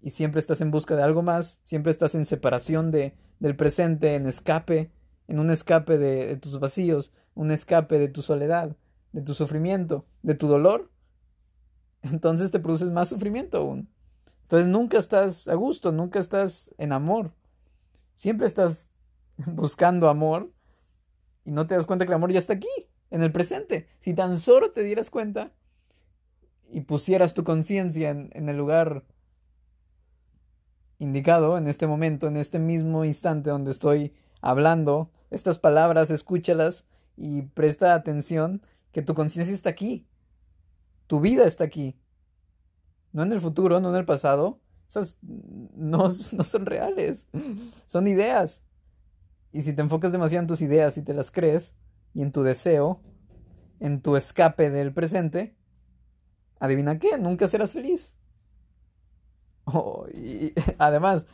y 0.00 0.10
siempre 0.10 0.38
estás 0.38 0.60
en 0.60 0.70
busca 0.70 0.94
de 0.94 1.02
algo 1.02 1.22
más, 1.22 1.58
siempre 1.62 1.90
estás 1.90 2.14
en 2.14 2.24
separación 2.24 2.90
de, 2.90 3.16
del 3.40 3.56
presente, 3.56 4.14
en 4.14 4.26
escape, 4.26 4.92
en 5.26 5.38
un 5.40 5.50
escape 5.50 5.98
de, 5.98 6.26
de 6.26 6.36
tus 6.36 6.60
vacíos, 6.60 7.12
un 7.34 7.50
escape 7.50 7.98
de 7.98 8.08
tu 8.08 8.22
soledad, 8.22 8.76
de 9.12 9.22
tu 9.22 9.34
sufrimiento, 9.34 10.06
de 10.22 10.34
tu 10.34 10.46
dolor, 10.46 10.90
entonces 12.02 12.50
te 12.50 12.60
produces 12.60 12.90
más 12.90 13.08
sufrimiento 13.08 13.58
aún. 13.58 13.88
Entonces 14.52 14.68
nunca 14.68 14.98
estás 14.98 15.48
a 15.48 15.54
gusto, 15.54 15.92
nunca 15.92 16.18
estás 16.18 16.70
en 16.76 16.92
amor. 16.92 17.32
Siempre 18.12 18.46
estás 18.46 18.90
buscando 19.46 20.10
amor 20.10 20.52
y 21.46 21.52
no 21.52 21.66
te 21.66 21.74
das 21.74 21.86
cuenta 21.86 22.04
que 22.04 22.10
el 22.10 22.16
amor 22.16 22.32
ya 22.32 22.38
está 22.38 22.52
aquí, 22.52 22.68
en 23.10 23.22
el 23.22 23.32
presente. 23.32 23.88
Si 23.98 24.12
tan 24.12 24.38
solo 24.38 24.70
te 24.70 24.82
dieras 24.82 25.08
cuenta 25.08 25.52
y 26.68 26.82
pusieras 26.82 27.32
tu 27.32 27.44
conciencia 27.44 28.10
en, 28.10 28.28
en, 28.34 28.50
el 28.50 28.58
lugar 28.58 29.06
indicado, 30.98 31.56
en 31.56 31.66
este 31.66 31.86
momento, 31.86 32.26
en 32.26 32.36
este 32.36 32.58
mismo 32.58 33.06
instante 33.06 33.48
donde 33.48 33.70
estoy 33.70 34.12
hablando, 34.42 35.10
estas 35.30 35.58
palabras, 35.58 36.10
escúchalas 36.10 36.84
y 37.16 37.40
presta 37.40 37.94
atención 37.94 38.60
que 38.90 39.00
tu 39.00 39.14
conciencia 39.14 39.54
está 39.54 39.70
aquí. 39.70 40.06
Tu 41.06 41.20
vida 41.20 41.46
está 41.46 41.64
aquí 41.64 41.96
no 43.12 43.22
en 43.22 43.32
el 43.32 43.40
futuro, 43.40 43.80
no 43.80 43.90
en 43.90 43.96
el 43.96 44.04
pasado. 44.04 44.60
Esas 44.88 45.16
no, 45.22 46.08
no 46.32 46.44
son 46.44 46.66
reales, 46.66 47.28
son 47.86 48.06
ideas. 48.06 48.62
Y 49.52 49.62
si 49.62 49.72
te 49.72 49.82
enfocas 49.82 50.12
demasiado 50.12 50.42
en 50.42 50.48
tus 50.48 50.62
ideas 50.62 50.96
y 50.96 51.02
te 51.02 51.14
las 51.14 51.30
crees, 51.30 51.74
y 52.14 52.22
en 52.22 52.32
tu 52.32 52.42
deseo, 52.42 53.00
en 53.80 54.00
tu 54.00 54.16
escape 54.16 54.70
del 54.70 54.92
presente, 54.92 55.56
adivina 56.60 56.98
qué, 56.98 57.18
nunca 57.18 57.46
serás 57.46 57.72
feliz. 57.72 58.16
Oh, 59.64 60.06
y 60.12 60.52
además, 60.78 61.28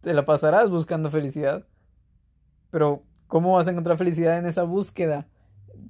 te 0.00 0.14
la 0.14 0.24
pasarás 0.24 0.70
buscando 0.70 1.10
felicidad. 1.10 1.66
Pero, 2.70 3.02
¿cómo 3.26 3.54
vas 3.54 3.66
a 3.66 3.72
encontrar 3.72 3.98
felicidad 3.98 4.38
en 4.38 4.46
esa 4.46 4.62
búsqueda? 4.62 5.26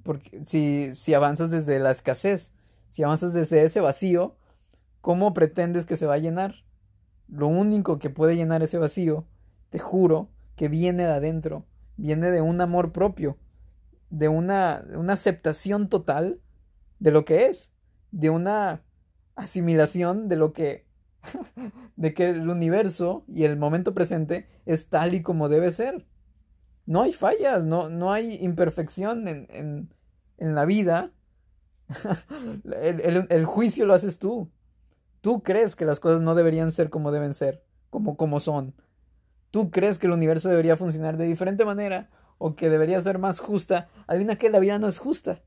Porque 0.02 0.42
si, 0.46 0.94
si 0.94 1.12
avanzas 1.12 1.50
desde 1.50 1.78
la 1.80 1.90
escasez, 1.90 2.54
si 2.88 3.02
avanzas 3.02 3.34
desde 3.34 3.64
ese 3.64 3.82
vacío, 3.82 4.38
¿Cómo 5.04 5.34
pretendes 5.34 5.84
que 5.84 5.96
se 5.96 6.06
va 6.06 6.14
a 6.14 6.18
llenar? 6.18 6.64
Lo 7.28 7.46
único 7.46 7.98
que 7.98 8.08
puede 8.08 8.36
llenar 8.36 8.62
ese 8.62 8.78
vacío, 8.78 9.26
te 9.68 9.78
juro, 9.78 10.30
que 10.56 10.68
viene 10.68 11.02
de 11.02 11.12
adentro, 11.12 11.66
viene 11.98 12.30
de 12.30 12.40
un 12.40 12.58
amor 12.62 12.90
propio, 12.90 13.36
de 14.08 14.28
una, 14.28 14.82
aceptación 15.10 15.90
total 15.90 16.40
de 17.00 17.10
lo 17.10 17.26
que 17.26 17.44
es, 17.44 17.70
de 18.12 18.30
una 18.30 18.82
asimilación 19.36 20.26
de 20.26 20.36
lo 20.36 20.54
que 20.54 20.86
de 21.96 22.14
que 22.14 22.30
el 22.30 22.48
universo 22.48 23.26
y 23.28 23.44
el 23.44 23.58
momento 23.58 23.92
presente 23.92 24.48
es 24.64 24.88
tal 24.88 25.12
y 25.12 25.20
como 25.20 25.50
debe 25.50 25.70
ser. 25.70 26.06
No 26.86 27.02
hay 27.02 27.12
fallas, 27.12 27.66
no, 27.66 27.90
no 27.90 28.10
hay 28.10 28.42
imperfección 28.42 29.28
en, 29.28 29.90
en, 30.38 30.54
la 30.54 30.64
vida. 30.64 31.12
el, 32.80 33.26
el, 33.28 33.44
juicio 33.44 33.84
lo 33.84 33.92
haces 33.92 34.18
tú. 34.18 34.50
Tú 35.24 35.42
crees 35.42 35.74
que 35.74 35.86
las 35.86 36.00
cosas 36.00 36.20
no 36.20 36.34
deberían 36.34 36.70
ser 36.70 36.90
como 36.90 37.10
deben 37.10 37.32
ser, 37.32 37.64
como, 37.88 38.14
como 38.18 38.40
son. 38.40 38.74
Tú 39.50 39.70
crees 39.70 39.98
que 39.98 40.06
el 40.06 40.12
universo 40.12 40.50
debería 40.50 40.76
funcionar 40.76 41.16
de 41.16 41.24
diferente 41.24 41.64
manera 41.64 42.10
o 42.36 42.54
que 42.56 42.68
debería 42.68 43.00
ser 43.00 43.18
más 43.18 43.40
justa. 43.40 43.88
Adivina 44.06 44.36
que 44.36 44.50
la 44.50 44.58
vida 44.58 44.78
no 44.78 44.86
es 44.86 44.98
justa. 44.98 45.40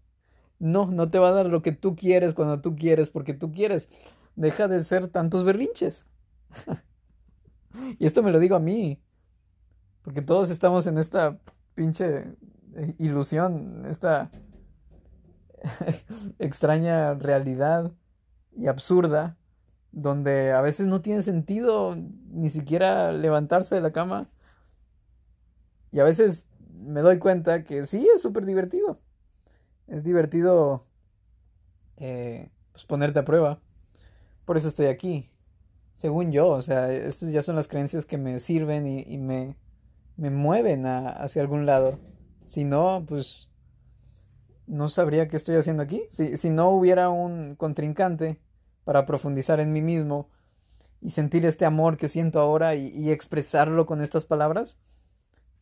No, 0.57 0.88
no 0.88 1.12
te 1.12 1.19
va 1.19 1.29
a 1.29 1.34
dar 1.34 1.46
lo 1.46 1.62
que 1.62 1.74
tú 1.74 1.96
quieres 1.96 2.34
cuando 2.34 2.60
tú 2.60 2.75
quieres 2.75 3.12
porque 3.12 3.36
tú 3.36 3.51
quieres. 3.51 3.88
Deja 4.36 4.67
de 4.67 4.84
ser 4.84 5.10
tantos 5.10 5.43
berrinches. 5.43 6.07
y 8.00 8.07
esto 8.07 8.24
me 8.24 8.31
lo 8.31 8.39
digo 8.39 8.55
a 8.55 8.60
mí. 8.60 9.00
Porque 10.01 10.24
todos 10.24 10.50
estamos 10.50 10.88
en 10.88 10.98
esta 10.98 11.38
pinche 11.75 12.36
ilusión, 12.98 13.86
esta 13.86 14.31
extraña 16.39 17.13
realidad 17.13 17.91
y 18.55 18.65
absurda 18.65 19.38
donde 19.91 20.51
a 20.51 20.62
veces 20.62 20.88
no 20.88 21.01
tiene 21.01 21.22
sentido 21.22 21.96
ni 22.29 22.50
siquiera 22.50 23.12
levantarse 23.12 23.75
de 23.75 23.82
la 23.82 23.91
cama. 23.91 24.29
Y 25.91 26.00
a 26.00 26.03
veces 26.03 26.46
me 26.79 27.01
doy 27.01 27.20
cuenta 27.20 27.63
que 27.63 27.86
sí 27.86 28.08
es 28.13 28.22
súper 28.22 28.46
divertido. 28.46 29.00
Es 29.88 30.03
divertido 30.03 30.86
eh, 31.98 32.50
pues 32.72 32.86
ponerte 32.86 33.20
a 33.20 33.25
prueba. 33.25 33.62
Por 34.46 34.58
eso 34.58 34.67
estoy 34.67 34.88
aquí. 34.88 35.32
Según 35.94 36.32
yo, 36.32 36.50
o 36.50 36.62
sea, 36.62 36.91
estas 36.91 37.32
ya 37.32 37.41
son 37.41 37.56
las 37.56 37.67
creencias 37.67 38.06
que 38.06 38.17
me 38.17 38.38
sirven 38.39 38.86
y, 38.86 39.17
me, 39.17 39.58
me 40.15 40.29
mueven 40.29 40.86
hacia 40.86 41.41
algún 41.41 41.65
lado. 41.65 42.00
Si 42.44 42.65
no, 42.65 43.03
pues 43.08 43.50
no 44.67 44.89
sabría 44.89 45.27
qué 45.27 45.38
estoy 45.38 45.56
haciendo 45.56 45.82
aquí. 45.82 46.03
Si, 46.10 46.38
si 46.38 46.51
no 46.51 46.70
hubiera 46.70 47.10
un 47.10 47.56
contrincante 47.56 48.39
para 48.88 49.06
profundizar 49.06 49.60
en 49.60 49.74
mí 49.74 49.82
mismo 49.82 50.29
y 51.01 51.10
sentir 51.10 51.46
este 51.46 51.65
amor 51.65 51.98
que 51.98 52.08
siento 52.08 52.39
ahora 52.39 52.74
y, 52.74 53.12
expresarlo 53.12 53.86
con 53.86 54.00
estas 54.00 54.25
palabras, 54.25 54.77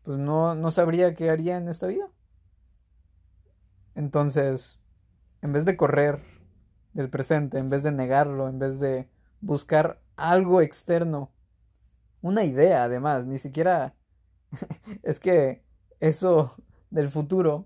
pues 0.04 0.20
no, 0.20 0.54
no 0.54 0.70
sabría 0.70 1.16
qué 1.16 1.32
haría 1.32 1.58
en 1.58 1.68
esta 1.68 1.88
vida. 1.88 2.08
Entonces, 3.96 4.80
en 5.42 5.54
vez 5.54 5.66
de 5.66 5.76
correr 5.76 6.22
del 6.94 7.10
presente, 7.10 7.58
en 7.58 7.72
vez 7.72 7.82
de 7.82 7.92
negarlo, 7.92 8.48
en 8.48 8.60
vez 8.60 8.80
de 8.80 9.10
buscar 9.42 10.00
algo 10.18 10.62
externo, 10.62 11.32
una 12.22 12.44
idea 12.44 12.84
además, 12.84 13.26
ni 13.26 13.40
siquiera 13.40 13.96
es 15.02 15.20
que 15.20 15.64
eso 16.00 16.54
del 16.92 17.10
futuro, 17.10 17.66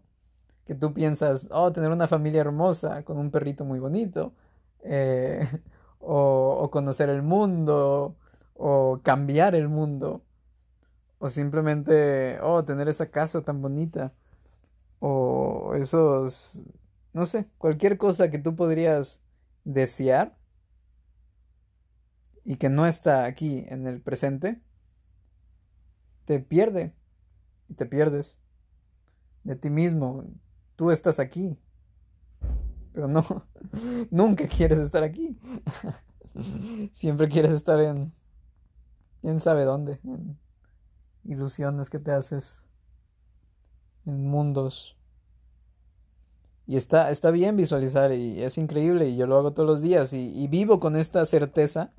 que 0.64 0.74
tú 0.74 0.94
piensas, 0.94 1.50
oh, 1.52 1.74
tener 1.74 1.92
una 1.92 2.08
familia 2.08 2.40
hermosa 2.40 3.04
con 3.04 3.18
un 3.18 3.30
perrito 3.30 3.66
muy 3.66 3.80
bonito, 3.80 4.34
eh, 4.84 5.48
o, 6.00 6.70
conocer 6.72 7.10
el 7.10 7.22
mundo, 7.22 8.16
o 8.56 9.02
cambiar 9.04 9.56
el 9.56 9.70
mundo, 9.70 10.24
o 11.20 11.30
simplemente, 11.30 12.40
oh, 12.42 12.64
tener 12.64 12.88
esa 12.88 13.12
casa 13.12 13.42
tan 13.44 13.62
bonita, 13.62 14.14
o 15.00 15.74
esos, 15.76 16.64
no 17.14 17.26
sé, 17.26 17.48
cualquier 17.58 17.98
cosa 17.98 18.30
que 18.30 18.40
tú 18.40 18.56
podrías 18.56 19.22
desear 19.64 20.38
y 22.44 22.56
que 22.58 22.70
no 22.70 22.86
está 22.86 23.26
aquí 23.26 23.66
en 23.70 23.88
el 23.88 24.02
presente, 24.02 24.62
te 26.26 26.40
pierde 26.40 26.94
y 27.68 27.74
te 27.74 27.86
pierdes 27.86 28.38
de 29.44 29.56
ti 29.56 29.70
mismo. 29.70 30.26
Tú 30.76 30.92
estás 30.92 31.20
aquí, 31.20 31.58
pero 33.00 33.08
no, 33.08 33.24
nunca 34.12 34.46
quieres 34.48 34.80
estar 34.80 35.04
aquí. 35.04 35.38
Siempre 36.92 37.30
quieres 37.30 37.54
estar 37.54 37.80
en, 37.80 38.12
quién 39.22 39.40
sabe 39.40 39.64
dónde, 39.64 40.00
en 40.04 40.38
ilusiones 41.24 41.90
que 41.90 42.00
te 42.00 42.12
haces, 42.12 42.66
en 44.06 44.28
mundos. 44.28 44.98
Y 46.68 46.76
está, 46.76 47.10
está 47.10 47.32
bien 47.32 47.56
visualizar 47.56 48.12
y 48.12 48.44
es 48.44 48.58
increíble 48.58 49.08
y 49.08 49.16
yo 49.16 49.28
lo 49.28 49.38
hago 49.38 49.54
todos 49.54 49.68
los 49.68 49.82
días 49.82 50.12
y, 50.12 50.38
y 50.38 50.48
vivo 50.50 50.80
con 50.82 50.98
esta 50.98 51.26
certeza 51.26 51.94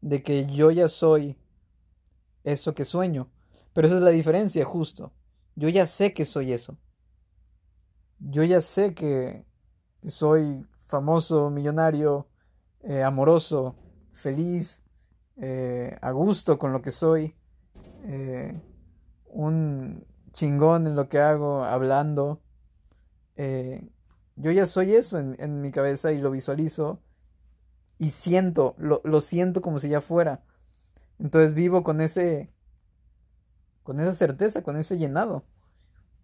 de 0.00 0.22
que 0.22 0.46
yo 0.46 0.70
ya 0.70 0.88
soy 0.88 1.36
eso 2.42 2.74
que 2.74 2.86
sueño. 2.86 3.28
Pero 3.74 3.86
esa 3.86 3.98
es 3.98 4.02
la 4.02 4.10
diferencia, 4.10 4.64
justo. 4.64 5.12
Yo 5.56 5.68
ya 5.68 5.84
sé 5.84 6.14
que 6.14 6.24
soy 6.24 6.52
eso. 6.54 6.78
Yo 8.18 8.42
ya 8.44 8.62
sé 8.62 8.94
que 8.94 9.46
soy 10.08 10.66
famoso, 10.86 11.50
millonario, 11.50 12.26
eh, 12.82 13.02
amoroso, 13.02 13.76
feliz, 14.12 14.82
eh, 15.36 15.96
a 16.00 16.10
gusto 16.12 16.58
con 16.58 16.72
lo 16.72 16.82
que 16.82 16.90
soy, 16.90 17.34
eh, 18.04 18.60
un 19.26 20.04
chingón 20.32 20.86
en 20.86 20.96
lo 20.96 21.08
que 21.08 21.20
hago, 21.20 21.64
hablando. 21.64 22.40
yo 24.36 24.50
ya 24.52 24.66
soy 24.66 24.94
eso 24.94 25.18
en, 25.18 25.60
mi 25.60 25.70
cabeza 25.70 26.12
y 26.12 26.20
lo 26.20 26.30
visualizo 26.30 27.00
y 27.98 28.10
siento, 28.10 28.74
lo, 28.78 29.00
lo 29.04 29.20
siento 29.20 29.60
como 29.60 29.78
si 29.78 29.88
ya 29.88 30.00
fuera. 30.00 30.42
Entonces 31.18 31.52
vivo 31.54 31.82
con 31.82 32.00
ese, 32.00 32.52
con 33.82 34.00
esa 34.00 34.12
certeza, 34.12 34.62
con 34.62 34.76
ese 34.76 34.98
llenado. 34.98 35.44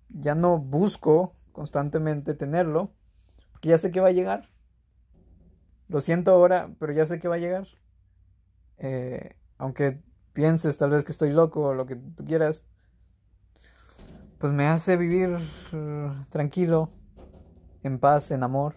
Ya 0.09 0.35
no 0.35 0.59
busco 0.59 1.35
constantemente 1.53 2.35
tenerlo, 2.35 2.93
porque 3.64 3.71
ya 3.71 3.78
sé 3.78 3.90
que 3.90 4.00
va 4.00 4.09
a 4.09 4.12
llegar. 4.12 4.50
Lo 5.88 6.02
siento 6.02 6.33
ahora, 6.33 6.75
pero 6.78 6.92
ya 6.92 7.06
sé 7.06 7.18
que 7.18 7.28
va 7.28 7.37
a 7.37 7.38
llegar. 7.38 7.66
Eh, 8.76 9.37
aunque 9.56 10.02
pienses 10.35 10.76
tal 10.76 10.90
vez 10.90 11.02
que 11.02 11.12
estoy 11.12 11.30
loco 11.30 11.68
o 11.68 11.73
lo 11.73 11.87
que 11.87 11.97
tú 11.97 12.26
quieras, 12.26 12.66
pues 14.37 14.52
me 14.52 14.66
hace 14.66 14.99
vivir 14.99 15.38
uh, 15.73 16.25
tranquilo, 16.28 16.90
en 17.83 17.99
paz, 17.99 18.33
en 18.33 18.42
amor, 18.42 18.75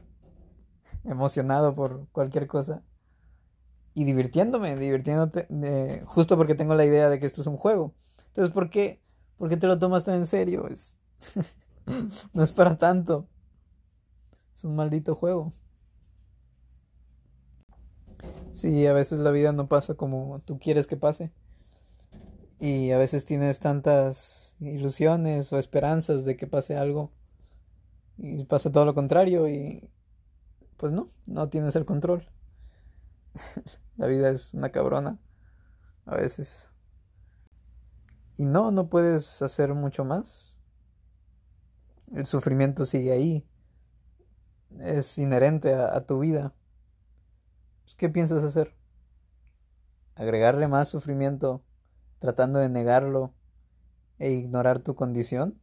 emocionado 1.04 1.76
por 1.76 2.08
cualquier 2.14 2.48
cosa 2.48 2.82
y 3.94 4.06
divirtiéndome, 4.06 4.78
divirtiéndote, 4.78 6.04
justo 6.06 6.38
porque 6.38 6.56
tengo 6.56 6.76
la 6.76 6.86
idea 6.86 7.10
de 7.10 7.20
que 7.20 7.26
esto 7.26 7.42
es 7.42 7.48
un 7.48 7.58
juego. 7.58 7.94
Entonces, 8.28 8.54
¿por 8.54 8.70
qué, 8.70 9.02
¿por 9.36 9.50
qué 9.50 9.58
te 9.58 9.68
lo 9.68 9.80
tomas 9.80 10.06
tan 10.06 10.16
en 10.16 10.26
serio? 10.26 10.66
Es... 10.70 10.98
no 12.34 12.42
es 12.42 12.54
para 12.54 12.78
tanto. 12.78 13.28
Es 14.58 14.64
un 14.64 14.76
maldito 14.76 15.14
juego. 15.14 15.54
Sí, 18.52 18.88
a 18.88 18.94
veces 18.94 19.20
la 19.20 19.30
vida 19.30 19.52
no 19.52 19.70
pasa 19.70 19.94
como 19.94 20.40
tú 20.46 20.58
quieres 20.58 20.88
que 20.88 20.98
pase. 20.98 21.32
Y 22.60 22.90
a 22.90 22.98
veces 22.98 23.24
tienes 23.24 23.60
tantas 23.60 24.56
ilusiones 24.60 25.54
o 25.54 25.60
esperanzas 25.60 26.26
de 26.26 26.36
que 26.38 26.48
pase 26.48 26.76
algo. 26.76 27.12
Y 28.18 28.46
pasa 28.46 28.72
todo 28.72 28.84
lo 28.84 28.96
contrario 28.96 29.48
y 29.48 29.92
pues 30.78 30.92
no, 30.92 31.12
no 31.28 31.50
tienes 31.50 31.76
el 31.76 31.86
control. 31.86 32.28
la 33.98 34.08
vida 34.08 34.32
es 34.32 34.56
una 34.56 34.70
cabrona. 34.70 35.20
A 36.08 36.16
veces. 36.16 36.72
Y 38.38 38.48
no, 38.48 38.72
no 38.72 38.90
puedes 38.90 39.40
hacer 39.44 39.76
mucho 39.76 40.04
más. 40.04 40.56
El 42.12 42.26
sufrimiento 42.26 42.86
sigue 42.86 43.12
ahí. 43.12 43.46
Es 44.80 45.18
inherente 45.18 45.74
a, 45.74 46.06
tu 46.06 46.20
vida. 46.20 46.54
Pues, 47.84 47.96
¿Qué 47.96 48.10
piensas 48.10 48.44
hacer? 48.44 48.76
¿Agregarle 50.16 50.68
más 50.68 50.90
sufrimiento 50.90 51.64
tratando 52.20 52.60
de 52.60 52.70
negarlo 52.70 53.34
e 54.20 54.32
ignorar 54.32 54.80
tu 54.80 54.96
condición? 54.96 55.60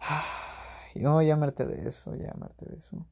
no, 0.94 1.22
llamarte 1.22 1.66
de 1.66 1.88
eso, 1.88 2.14
llamarte 2.14 2.66
de 2.66 2.76
eso. 2.76 3.06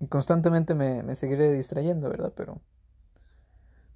Y 0.00 0.08
constantemente 0.08 0.74
me, 0.74 1.14
seguiré 1.14 1.52
distrayendo, 1.52 2.08
¿verdad? 2.10 2.32
Pero 2.36 2.60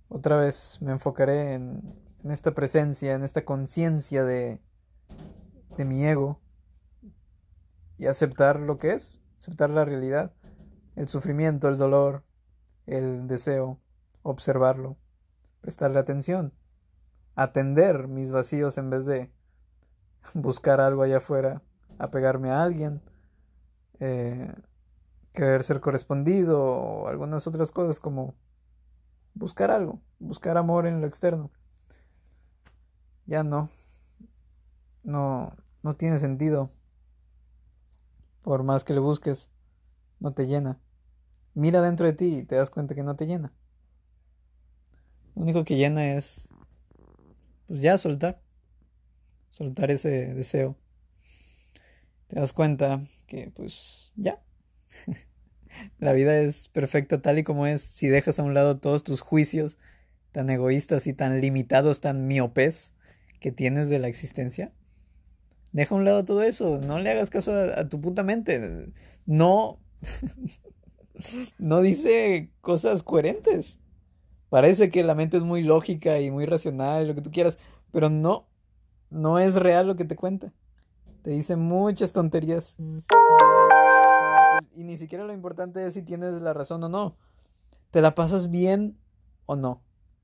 otra 0.08 0.36
vez 0.36 0.78
me 0.80 0.92
enfocaré 0.92 1.54
en, 1.54 2.04
esta 2.30 2.54
presencia, 2.54 3.14
en 3.14 3.22
esta 3.22 3.44
conciencia 3.44 4.24
de 4.24 4.60
mi 5.78 6.04
ego 6.04 6.40
y 7.98 8.06
aceptar 8.06 8.60
lo 8.60 8.78
que 8.78 8.92
es, 8.92 9.18
aceptar 9.36 9.70
la 9.70 9.84
realidad, 9.84 10.32
el 10.96 11.08
sufrimiento, 11.08 11.68
el 11.68 11.78
dolor, 11.78 12.24
el 12.86 13.26
deseo, 13.26 13.80
observarlo, 14.22 14.96
prestarle 15.60 15.98
atención, 15.98 16.52
atender 17.34 18.08
mis 18.08 18.32
vacíos 18.32 18.78
en 18.78 18.90
vez 18.90 19.06
de 19.06 19.30
buscar 20.34 20.80
algo 20.80 21.02
allá 21.02 21.18
afuera, 21.18 21.62
apegarme 21.98 22.50
a 22.50 22.62
alguien, 22.62 23.02
eh, 24.00 24.52
querer 25.32 25.62
ser 25.62 25.80
correspondido 25.80 26.62
o 26.62 27.08
algunas 27.08 27.46
otras 27.46 27.70
cosas 27.70 28.00
como 28.00 28.34
buscar 29.34 29.70
algo, 29.70 30.00
buscar 30.18 30.56
amor 30.56 30.86
en 30.86 31.00
lo 31.00 31.06
externo. 31.06 31.50
Ya 33.26 33.42
no, 33.42 33.68
no, 35.04 35.54
no 35.82 35.96
tiene 35.96 36.18
sentido. 36.18 36.70
Por 38.46 38.62
más 38.62 38.84
que 38.84 38.94
le 38.94 39.00
busques, 39.00 39.50
no 40.20 40.32
te 40.32 40.46
llena. 40.46 40.78
Mira 41.54 41.82
dentro 41.82 42.06
de 42.06 42.12
ti 42.12 42.36
y 42.36 42.42
te 42.44 42.54
das 42.54 42.70
cuenta 42.70 42.94
que 42.94 43.02
no 43.02 43.16
te 43.16 43.26
llena. 43.26 43.52
Lo 45.34 45.42
único 45.42 45.64
que 45.64 45.74
llena 45.74 46.12
es, 46.12 46.46
pues 47.66 47.82
ya 47.82 47.98
soltar. 47.98 48.40
Soltar 49.50 49.90
ese 49.90 50.32
deseo. 50.32 50.76
Te 52.28 52.38
das 52.38 52.52
cuenta 52.52 53.04
que, 53.26 53.50
pues, 53.50 54.12
ya. 54.14 54.40
La 55.98 56.12
vida 56.12 56.38
es 56.38 56.68
perfecta 56.68 57.20
tal 57.20 57.40
y 57.40 57.42
como 57.42 57.66
es 57.66 57.82
si 57.82 58.06
dejas 58.06 58.38
a 58.38 58.44
un 58.44 58.54
lado 58.54 58.78
todos 58.78 59.02
tus 59.02 59.22
juicios 59.22 59.76
tan 60.30 60.48
egoístas 60.50 61.08
y 61.08 61.14
tan 61.14 61.40
limitados, 61.40 62.00
tan 62.00 62.28
miopes 62.28 62.94
que 63.40 63.50
tienes 63.50 63.88
de 63.88 63.98
la 63.98 64.06
existencia. 64.06 64.70
Deja 65.76 65.94
a 65.94 65.98
un 65.98 66.06
lado 66.06 66.24
todo 66.24 66.42
eso. 66.42 66.78
No 66.78 66.98
le 66.98 67.10
hagas 67.10 67.28
caso 67.28 67.52
a, 67.54 67.86
tu 67.86 68.00
puta 68.00 68.22
mente. 68.22 68.90
No. 69.26 69.78
no 71.58 71.82
dice 71.82 72.50
cosas 72.62 73.02
coherentes. 73.02 73.78
Parece 74.48 74.88
que 74.88 75.04
la 75.04 75.14
mente 75.14 75.36
es 75.36 75.42
muy 75.42 75.62
lógica 75.62 76.18
y 76.18 76.30
muy 76.30 76.46
racional, 76.46 77.06
lo 77.06 77.14
que 77.14 77.20
tú 77.20 77.30
quieras, 77.30 77.58
pero 77.92 78.08
no. 78.08 78.48
No 79.10 79.38
es 79.38 79.56
real 79.56 79.86
lo 79.86 79.96
que 79.96 80.06
te 80.06 80.16
cuenta. 80.16 80.50
Te 81.20 81.32
dice 81.32 81.56
muchas 81.56 82.10
tonterías. 82.10 82.76
Y 84.74 84.82
ni 84.82 84.96
siquiera 84.96 85.24
lo 85.24 85.34
importante 85.34 85.86
es 85.86 85.92
si 85.92 86.00
tienes 86.00 86.40
la 86.40 86.54
razón 86.54 86.82
o 86.84 86.88
no. 86.88 87.18
¿Te 87.90 88.00
la 88.00 88.14
pasas 88.14 88.50
bien 88.50 88.96
o 89.44 89.56
no? 89.56 89.82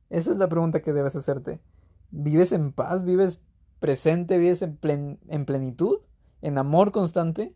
Esa 0.09 0.31
es 0.31 0.39
la 0.39 0.49
pregunta 0.49 0.81
que 0.81 0.95
debes 0.95 1.15
hacerte. 1.15 1.61
¿Vives 2.11 2.53
en 2.53 2.73
paz? 2.73 3.05
¿Vives 3.05 3.43
presente, 3.83 4.39
vives 4.39 4.63
en, 4.63 4.79
en 5.29 5.45
plenitud, 5.45 5.99
en 6.41 6.57
amor 6.57 6.93
constante? 6.93 7.55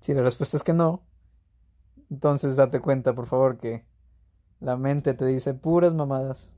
Si 0.00 0.12
la 0.12 0.22
respuesta 0.22 0.56
es 0.56 0.64
que 0.64 0.74
no, 0.74 1.06
entonces 2.10 2.56
date 2.56 2.80
cuenta, 2.80 3.14
por 3.14 3.26
favor, 3.26 3.58
que 3.58 3.86
la 4.58 4.76
mente 4.76 5.14
te 5.14 5.24
dice 5.24 5.54
puras 5.54 5.94
mamadas 5.94 6.52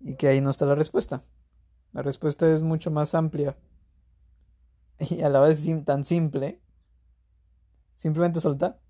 y 0.00 0.14
que 0.14 0.28
ahí 0.28 0.40
no 0.40 0.50
está 0.50 0.64
la 0.64 0.74
respuesta. 0.74 1.24
La 1.92 2.00
respuesta 2.00 2.50
es 2.50 2.62
mucho 2.62 2.90
más 2.90 3.14
amplia 3.14 3.58
y 4.98 5.20
a 5.20 5.28
la 5.28 5.40
vez 5.40 5.66
tan 5.84 6.04
simple. 6.04 6.62
Simplemente 7.94 8.40
soltar, 8.40 8.80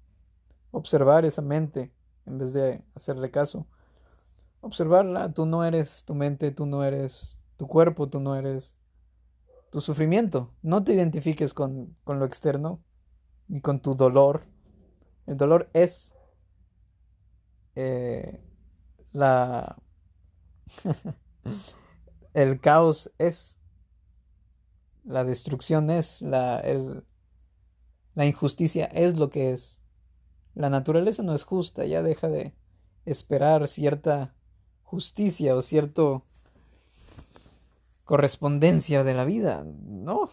observar 0.70 1.24
esa 1.24 1.42
mente 1.42 1.92
en 2.26 2.38
vez 2.38 2.52
de 2.52 2.84
hacerle 2.94 3.32
caso. 3.32 3.66
Observarla. 4.60 5.32
Tú 5.32 5.46
no 5.46 5.64
eres 5.64 6.04
tu 6.04 6.14
mente, 6.14 6.50
tú 6.50 6.66
no 6.66 6.84
eres 6.84 7.40
tu 7.56 7.66
cuerpo, 7.66 8.08
tú 8.08 8.20
no 8.20 8.36
eres 8.36 8.76
tu 9.70 9.80
sufrimiento. 9.80 10.54
No 10.62 10.84
te 10.84 10.94
identifiques 10.94 11.54
con, 11.54 11.96
con 12.04 12.18
lo 12.18 12.24
externo 12.24 12.82
ni 13.48 13.60
con 13.60 13.80
tu 13.80 13.94
dolor. 13.94 14.44
El 15.26 15.36
dolor 15.36 15.70
es 15.72 16.14
eh, 17.74 18.40
la... 19.12 19.76
el 22.34 22.60
caos 22.60 23.12
es, 23.18 23.58
la 25.04 25.24
destrucción 25.24 25.90
es, 25.90 26.22
la, 26.22 26.58
el, 26.58 27.04
la 28.14 28.26
injusticia 28.26 28.86
es 28.86 29.16
lo 29.16 29.30
que 29.30 29.52
es. 29.52 29.80
La 30.54 30.70
naturaleza 30.70 31.22
no 31.22 31.34
es 31.34 31.44
justa, 31.44 31.84
ya 31.84 32.02
deja 32.02 32.28
de 32.28 32.54
esperar 33.04 33.68
cierta 33.68 34.35
justicia 34.86 35.54
o 35.56 35.62
cierta 35.62 36.22
correspondencia 38.04 39.02
de 39.04 39.14
la 39.14 39.24
vida. 39.24 39.64
No. 39.64 40.30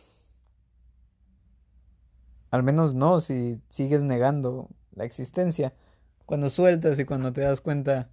Al 2.52 2.62
menos 2.62 2.94
no 2.94 3.20
si 3.20 3.62
sigues 3.68 4.04
negando 4.04 4.70
la 4.94 5.06
existencia. 5.06 5.74
Cuando 6.26 6.50
sueltas 6.50 7.00
y 7.00 7.06
cuando 7.06 7.34
te 7.34 7.42
das 7.42 7.62
cuenta 7.62 8.10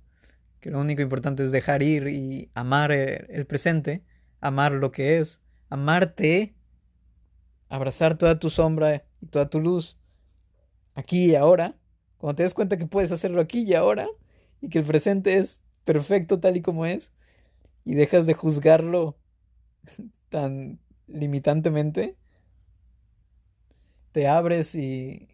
que 0.61 0.71
lo 0.71 0.81
único 0.81 1.03
importante 1.03 1.43
es 1.43 1.53
dejar 1.53 1.83
ir 1.83 2.09
y 2.09 2.51
amar 2.55 2.91
el 2.91 3.47
presente, 3.47 4.03
amar 4.41 4.73
lo 4.73 4.91
que 4.91 5.19
es, 5.19 5.41
amarte, 5.69 6.55
abrazar 7.69 8.17
toda 8.17 8.39
tu 8.39 8.51
sombra 8.51 9.05
y 9.21 9.27
toda 9.27 9.49
tu 9.49 9.61
luz, 9.61 9.99
aquí 10.95 11.31
y 11.31 11.35
ahora, 11.35 11.77
cuando 12.17 12.37
te 12.37 12.43
das 12.43 12.55
cuenta 12.55 12.79
que 12.79 12.87
puedes 12.87 13.13
hacerlo 13.13 13.41
aquí 13.41 13.63
y 13.63 13.75
ahora, 13.75 14.09
y 14.61 14.69
que 14.69 14.79
el 14.81 14.85
presente 14.85 15.37
es 15.37 15.61
perfecto 15.91 16.39
tal 16.39 16.57
y 16.57 16.63
como 16.63 16.87
es, 16.87 17.11
y 17.85 17.97
dejas 17.97 18.25
de 18.25 18.35
juzgarlo 18.35 19.19
tan 20.29 20.79
limitantemente, 21.09 22.17
te 24.13 24.29
abres 24.29 24.77
y, 24.77 25.27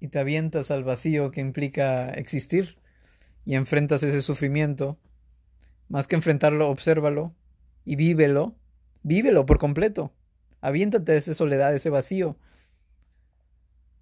y 0.00 0.08
te 0.08 0.18
avientas 0.18 0.70
al 0.70 0.84
vacío 0.84 1.30
que 1.30 1.42
implica 1.42 2.08
existir 2.08 2.78
y 3.44 3.56
enfrentas 3.56 4.02
ese 4.02 4.22
sufrimiento, 4.22 4.98
más 5.90 6.06
que 6.06 6.16
enfrentarlo, 6.16 6.70
obsérvalo 6.70 7.34
y 7.84 7.96
vívelo, 7.96 8.56
vívelo 9.02 9.44
por 9.44 9.58
completo. 9.58 10.14
Aviéntate 10.62 11.12
a 11.12 11.16
esa 11.16 11.34
soledad, 11.34 11.74
ese 11.74 11.90
vacío. 11.90 12.38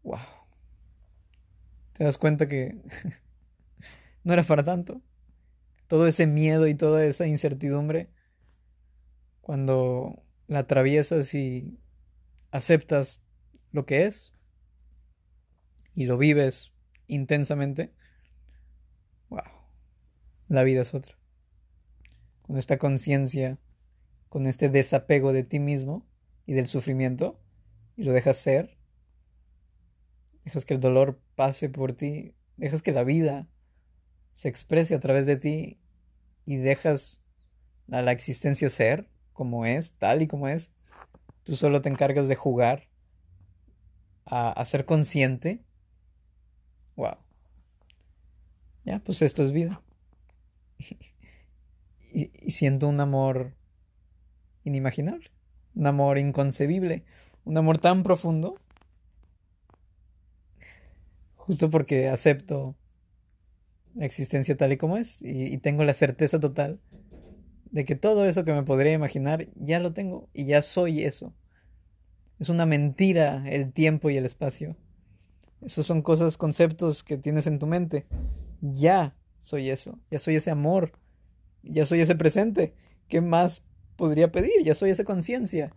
Wow. 0.04 0.20
Te 1.94 2.04
das 2.04 2.18
cuenta 2.18 2.46
que 2.46 2.76
no 4.22 4.32
era 4.32 4.44
para 4.44 4.62
tanto. 4.62 5.02
Todo 5.88 6.06
ese 6.06 6.26
miedo 6.26 6.68
y 6.68 6.74
toda 6.74 7.04
esa 7.04 7.26
incertidumbre, 7.26 8.10
cuando 9.40 10.22
la 10.46 10.60
atraviesas 10.60 11.34
y 11.34 11.78
aceptas 12.50 13.22
lo 13.72 13.84
que 13.86 14.06
es 14.06 14.32
y 15.94 16.06
lo 16.06 16.16
vives 16.16 16.72
intensamente, 17.06 17.92
wow, 19.30 19.42
la 20.48 20.62
vida 20.62 20.82
es 20.82 20.94
otra. 20.94 21.18
Con 22.42 22.56
esta 22.56 22.78
conciencia, 22.78 23.58
con 24.28 24.46
este 24.46 24.68
desapego 24.68 25.32
de 25.32 25.42
ti 25.42 25.58
mismo 25.58 26.06
y 26.46 26.54
del 26.54 26.66
sufrimiento, 26.66 27.40
y 27.96 28.04
lo 28.04 28.12
dejas 28.12 28.36
ser, 28.36 28.78
dejas 30.44 30.64
que 30.64 30.74
el 30.74 30.80
dolor 30.80 31.20
pase 31.34 31.68
por 31.68 31.94
ti, 31.94 32.34
dejas 32.56 32.80
que 32.80 32.92
la 32.92 33.04
vida 33.04 33.48
se 34.38 34.48
exprese 34.48 34.94
a 34.94 35.00
través 35.00 35.26
de 35.26 35.36
ti 35.36 35.80
y 36.46 36.58
dejas 36.58 37.20
a 37.90 38.02
la 38.02 38.12
existencia 38.12 38.68
ser 38.68 39.10
como 39.32 39.66
es, 39.66 39.90
tal 39.98 40.22
y 40.22 40.28
como 40.28 40.46
es. 40.46 40.70
Tú 41.42 41.56
solo 41.56 41.82
te 41.82 41.88
encargas 41.88 42.28
de 42.28 42.36
jugar, 42.36 42.86
a, 44.26 44.52
a 44.52 44.64
ser 44.64 44.84
consciente. 44.84 45.64
Wow. 46.94 47.16
Ya, 48.84 49.00
pues 49.00 49.22
esto 49.22 49.42
es 49.42 49.50
vida. 49.50 49.82
y, 52.12 52.30
y 52.32 52.50
siento 52.52 52.86
un 52.86 53.00
amor 53.00 53.56
inimaginable, 54.62 55.32
un 55.74 55.88
amor 55.88 56.16
inconcebible, 56.16 57.04
un 57.44 57.58
amor 57.58 57.78
tan 57.78 58.04
profundo, 58.04 58.54
justo 61.34 61.70
porque 61.70 62.06
acepto 62.06 62.76
la 63.98 64.06
existencia 64.06 64.56
tal 64.56 64.72
y 64.72 64.76
como 64.76 64.96
es 64.96 65.20
y, 65.22 65.58
tengo 65.58 65.84
la 65.84 65.92
certeza 65.92 66.38
total 66.38 66.80
de 67.70 67.84
que 67.84 67.96
todo 67.96 68.24
eso 68.24 68.44
que 68.44 68.52
me 68.52 68.62
podría 68.62 68.92
imaginar 68.92 69.48
ya 69.56 69.80
lo 69.80 69.92
tengo 69.92 70.28
y 70.32 70.46
ya 70.46 70.62
soy 70.62 71.02
eso. 71.02 71.34
Es 72.38 72.48
una 72.48 72.64
mentira 72.64 73.44
el 73.50 73.72
tiempo 73.72 74.08
y 74.08 74.16
el 74.16 74.24
espacio. 74.24 74.76
Esos 75.60 75.84
son 75.84 76.02
cosas, 76.02 76.38
conceptos 76.38 77.02
que 77.02 77.18
tienes 77.18 77.46
en 77.48 77.58
tu 77.58 77.66
mente 77.66 78.06
ya 78.60 79.16
soy 79.38 79.70
eso, 79.70 79.98
ya 80.10 80.18
soy 80.18 80.36
ese 80.36 80.50
amor, 80.50 80.92
ya 81.62 81.84
soy 81.86 82.00
ese 82.00 82.14
presente. 82.14 82.74
¿Qué 83.08 83.20
más 83.20 83.64
podría 83.96 84.30
pedir? 84.30 84.62
Ya 84.64 84.74
soy 84.74 84.90
esa 84.90 85.04
conciencia. 85.04 85.74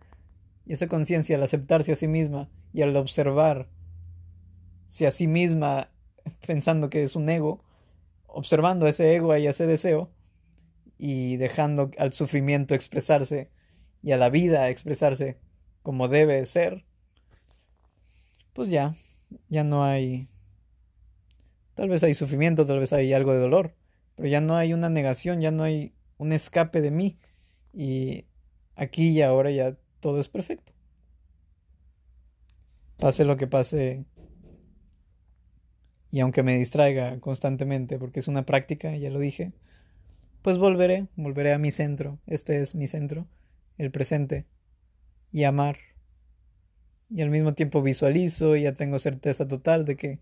Y 0.66 0.74
esa 0.74 0.88
conciencia 0.88 1.36
al 1.36 1.44
aceptarse 1.44 1.92
a 1.92 1.96
sí 1.96 2.08
misma 2.08 2.50
y 2.72 2.84
al 2.84 2.96
observar 2.96 3.68
si 4.88 5.06
a 5.06 5.12
sí 5.12 5.28
misma 5.28 5.90
pensando 6.46 6.90
que 6.90 7.02
es 7.02 7.16
un 7.16 7.30
ego, 7.30 7.64
observando 8.34 8.88
ese 8.88 9.16
ego 9.16 9.36
y 9.38 9.48
ese 9.48 9.68
deseo 9.68 10.12
y 10.98 11.38
dejando 11.38 11.92
al 11.98 12.14
sufrimiento 12.14 12.76
expresarse 12.76 13.50
y 14.04 14.12
a 14.12 14.18
la 14.18 14.30
vida 14.30 14.70
expresarse 14.70 15.40
como 15.84 16.08
debe 16.08 16.44
ser, 16.46 16.86
pues 18.54 18.70
ya, 18.70 18.96
ya 19.50 19.64
no 19.64 19.84
hay 19.84 20.32
Tal 21.76 21.90
vez 21.90 22.04
hay 22.04 22.14
sufrimiento, 22.14 22.66
tal 22.66 22.80
vez 22.80 22.94
hay 22.94 23.14
algo 23.14 23.34
de 23.34 23.40
dolor, 23.40 23.74
pero 24.16 24.28
ya 24.28 24.42
no 24.42 24.56
hay 24.56 24.74
una 24.74 24.90
negación, 24.90 25.42
ya 25.42 25.52
no 25.52 25.64
hay 25.64 25.94
un 26.18 26.32
escape 26.32 26.82
de 26.82 26.92
mí. 26.92 27.18
Y 27.74 28.26
aquí 28.76 29.10
y 29.10 29.22
ahora 29.22 29.52
ya 29.52 29.78
todo 30.00 30.20
es 30.20 30.28
perfecto. 30.28 30.74
Pase 32.98 33.26
lo 33.26 33.38
que 33.38 33.48
pase. 33.48 34.06
Y 36.12 36.20
aunque 36.20 36.44
me 36.44 36.58
distraiga 36.58 37.20
constantemente, 37.22 37.98
porque 37.98 38.20
es 38.20 38.28
una 38.28 38.46
práctica, 38.46 38.96
ya 38.96 39.10
lo 39.10 39.20
dije, 39.20 39.54
pues 40.42 40.58
volveré, 40.58 41.08
volveré 41.16 41.54
a 41.54 41.58
mi 41.58 41.72
centro. 41.72 42.20
Este 42.28 42.60
es 42.60 42.76
mi 42.76 42.88
centro, 42.88 43.28
el 43.78 43.92
presente. 43.92 44.46
Y 45.32 45.46
amar. 45.46 45.78
Y 47.10 47.22
al 47.22 47.30
mismo 47.30 47.54
tiempo 47.54 47.82
visualizo 47.82 48.56
y 48.56 48.64
ya 48.64 48.74
tengo 48.74 49.00
certeza 49.00 49.48
total 49.48 49.86
de 49.86 49.96
que 49.96 50.20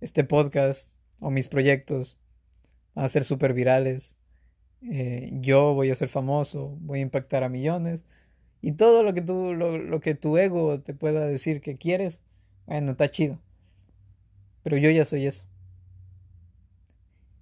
este 0.00 0.24
podcast 0.24 0.92
o 1.20 1.30
mis 1.30 1.48
proyectos 1.48 2.18
van 2.94 3.06
a 3.06 3.08
ser 3.08 3.24
súper 3.24 3.54
virales. 3.54 4.16
Eh, 4.90 5.30
yo 5.40 5.74
voy 5.74 5.90
a 5.90 5.94
ser 5.94 6.08
famoso, 6.08 6.76
voy 6.80 6.98
a 6.98 7.02
impactar 7.02 7.44
a 7.44 7.48
millones. 7.48 8.04
Y 8.60 8.72
todo 8.72 9.02
lo 9.02 9.14
que, 9.14 9.22
tú, 9.22 9.54
lo, 9.54 9.78
lo 9.78 10.00
que 10.00 10.14
tu 10.14 10.36
ego 10.36 10.80
te 10.80 10.92
pueda 10.92 11.26
decir 11.26 11.60
que 11.62 11.76
quieres, 11.76 12.20
bueno, 12.66 12.92
está 12.92 13.08
chido. 13.08 13.40
Pero 14.62 14.76
yo 14.76 14.90
ya 14.90 15.04
soy 15.04 15.26
eso. 15.26 15.44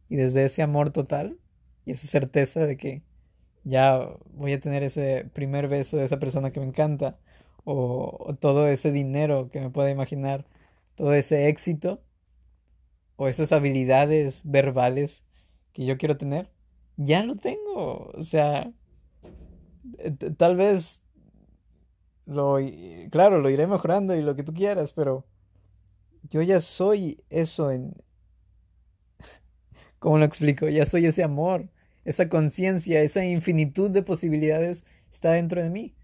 Y 0.09 0.17
desde 0.17 0.45
ese 0.45 0.63
amor 0.63 0.91
total 0.91 1.39
y 1.85 1.93
esa 1.93 2.07
certeza 2.07 2.67
de 2.67 2.77
que 2.77 3.03
ya 3.65 4.09
voy 4.33 4.53
a 4.53 4.61
tener 4.61 4.83
ese 4.83 5.27
primer 5.33 5.69
beso 5.69 5.97
de 5.97 6.05
esa 6.05 6.19
persona 6.19 6.51
que 6.51 6.61
me 6.61 6.67
encanta, 6.67 7.19
o, 7.65 8.37
todo 8.41 8.69
ese 8.69 8.93
dinero 8.93 9.51
que 9.51 9.61
me 9.61 9.71
pueda 9.71 9.91
imaginar, 9.91 10.47
todo 10.97 11.15
ese 11.15 11.49
éxito, 11.49 12.03
o 13.17 13.29
esas 13.29 13.53
habilidades 13.53 14.43
verbales 14.45 15.25
que 15.73 15.85
yo 15.85 15.99
quiero 15.99 16.17
tener, 16.17 16.51
ya 16.97 17.23
lo 17.23 17.35
tengo. 17.35 18.11
O 18.15 18.23
sea, 18.23 18.73
eh, 19.99 20.11
tal 20.37 20.57
vez 20.57 21.03
lo, 22.27 22.59
claro, 23.11 23.41
lo 23.41 23.51
iré 23.51 23.67
mejorando 23.67 24.15
y 24.17 24.23
lo 24.23 24.37
que 24.37 24.43
tú 24.43 24.55
quieras, 24.55 24.93
pero 24.93 25.27
yo 26.29 26.43
ya 26.43 26.61
soy 26.61 27.23
eso 27.31 27.71
en... 27.71 27.95
¿Cómo 29.99 30.19
lo 30.19 30.25
explico? 30.25 30.69
Ya 30.69 30.87
soy 30.87 31.07
ese 31.07 31.23
amor, 31.23 31.71
esa 32.05 32.29
conciencia, 32.29 33.01
esa 33.03 33.25
infinitud 33.25 33.91
de 33.91 34.03
posibilidades 34.03 34.85
está 35.11 35.33
dentro 35.33 35.63
de 35.63 35.71
mí. 35.71 35.95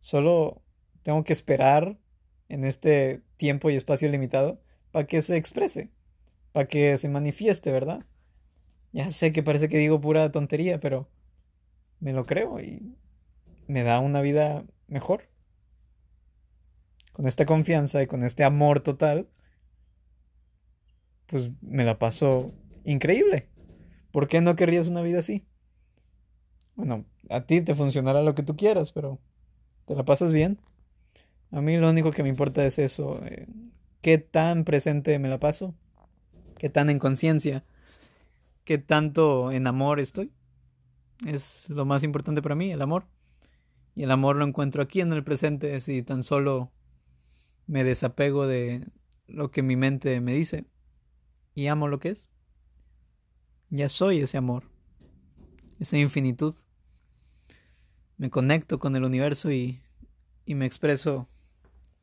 Solo 0.00 0.62
tengo 1.02 1.24
que 1.24 1.32
esperar 1.32 1.98
en 2.48 2.64
este 2.64 3.22
tiempo 3.36 3.70
y 3.70 3.76
espacio 3.76 4.08
limitado 4.08 4.60
para 4.90 5.06
que 5.06 5.22
se 5.22 5.36
exprese 5.36 5.90
para 6.52 6.68
que 6.68 6.96
se 6.96 7.08
manifieste, 7.08 7.70
¿verdad? 7.72 8.04
Ya 8.92 9.10
sé 9.10 9.32
que 9.32 9.42
parece 9.42 9.68
que 9.68 9.78
digo 9.78 10.00
pura 10.00 10.32
tontería, 10.32 10.80
pero 10.80 11.08
me 12.00 12.12
lo 12.12 12.26
creo 12.26 12.60
y 12.60 12.96
me 13.68 13.82
da 13.82 14.00
una 14.00 14.20
vida 14.20 14.64
mejor. 14.88 15.28
Con 17.12 17.26
esta 17.26 17.46
confianza 17.46 18.02
y 18.02 18.06
con 18.06 18.24
este 18.24 18.44
amor 18.44 18.80
total, 18.80 19.28
pues 21.30 21.50
me 21.62 21.84
la 21.84 21.98
paso 21.98 22.52
increíble. 22.84 23.48
¿Por 24.10 24.26
qué 24.26 24.40
no 24.40 24.56
querrías 24.56 24.88
una 24.88 25.00
vida 25.00 25.20
así? 25.20 25.46
Bueno, 26.74 27.04
a 27.28 27.42
ti 27.42 27.62
te 27.62 27.76
funcionará 27.76 28.22
lo 28.22 28.34
que 28.34 28.42
tú 28.42 28.56
quieras, 28.56 28.90
pero 28.90 29.20
¿te 29.84 29.94
la 29.94 30.04
pasas 30.04 30.32
bien? 30.32 30.60
A 31.52 31.60
mí 31.60 31.76
lo 31.76 31.88
único 31.88 32.10
que 32.10 32.24
me 32.24 32.28
importa 32.28 32.66
es 32.66 32.80
eso. 32.80 33.24
Eh, 33.24 33.46
¿Qué 34.00 34.18
tan 34.18 34.64
presente 34.64 35.18
me 35.20 35.28
la 35.28 35.38
paso? 35.38 35.74
¿Qué 36.58 36.68
tan 36.68 36.90
en 36.90 36.98
conciencia? 36.98 37.64
¿Qué 38.64 38.78
tanto 38.78 39.52
en 39.52 39.68
amor 39.68 40.00
estoy? 40.00 40.32
Es 41.26 41.68
lo 41.68 41.84
más 41.84 42.02
importante 42.02 42.42
para 42.42 42.56
mí, 42.56 42.72
el 42.72 42.82
amor. 42.82 43.06
Y 43.94 44.02
el 44.02 44.10
amor 44.10 44.34
lo 44.34 44.44
encuentro 44.44 44.82
aquí 44.82 45.00
en 45.00 45.12
el 45.12 45.22
presente 45.22 45.80
si 45.80 46.02
tan 46.02 46.24
solo 46.24 46.72
me 47.66 47.84
desapego 47.84 48.48
de 48.48 48.88
lo 49.28 49.52
que 49.52 49.62
mi 49.62 49.76
mente 49.76 50.20
me 50.20 50.32
dice 50.32 50.64
y 51.54 51.66
amo 51.66 51.88
lo 51.88 51.98
que 52.00 52.10
es. 52.10 52.26
Ya 53.70 53.88
soy 53.88 54.20
ese 54.20 54.36
amor, 54.36 54.64
esa 55.78 55.96
infinitud. 55.96 56.54
Me 58.16 58.30
conecto 58.30 58.78
con 58.78 58.96
el 58.96 59.04
universo 59.04 59.50
y, 59.50 59.80
y 60.44 60.54
me 60.54 60.66
expreso 60.66 61.28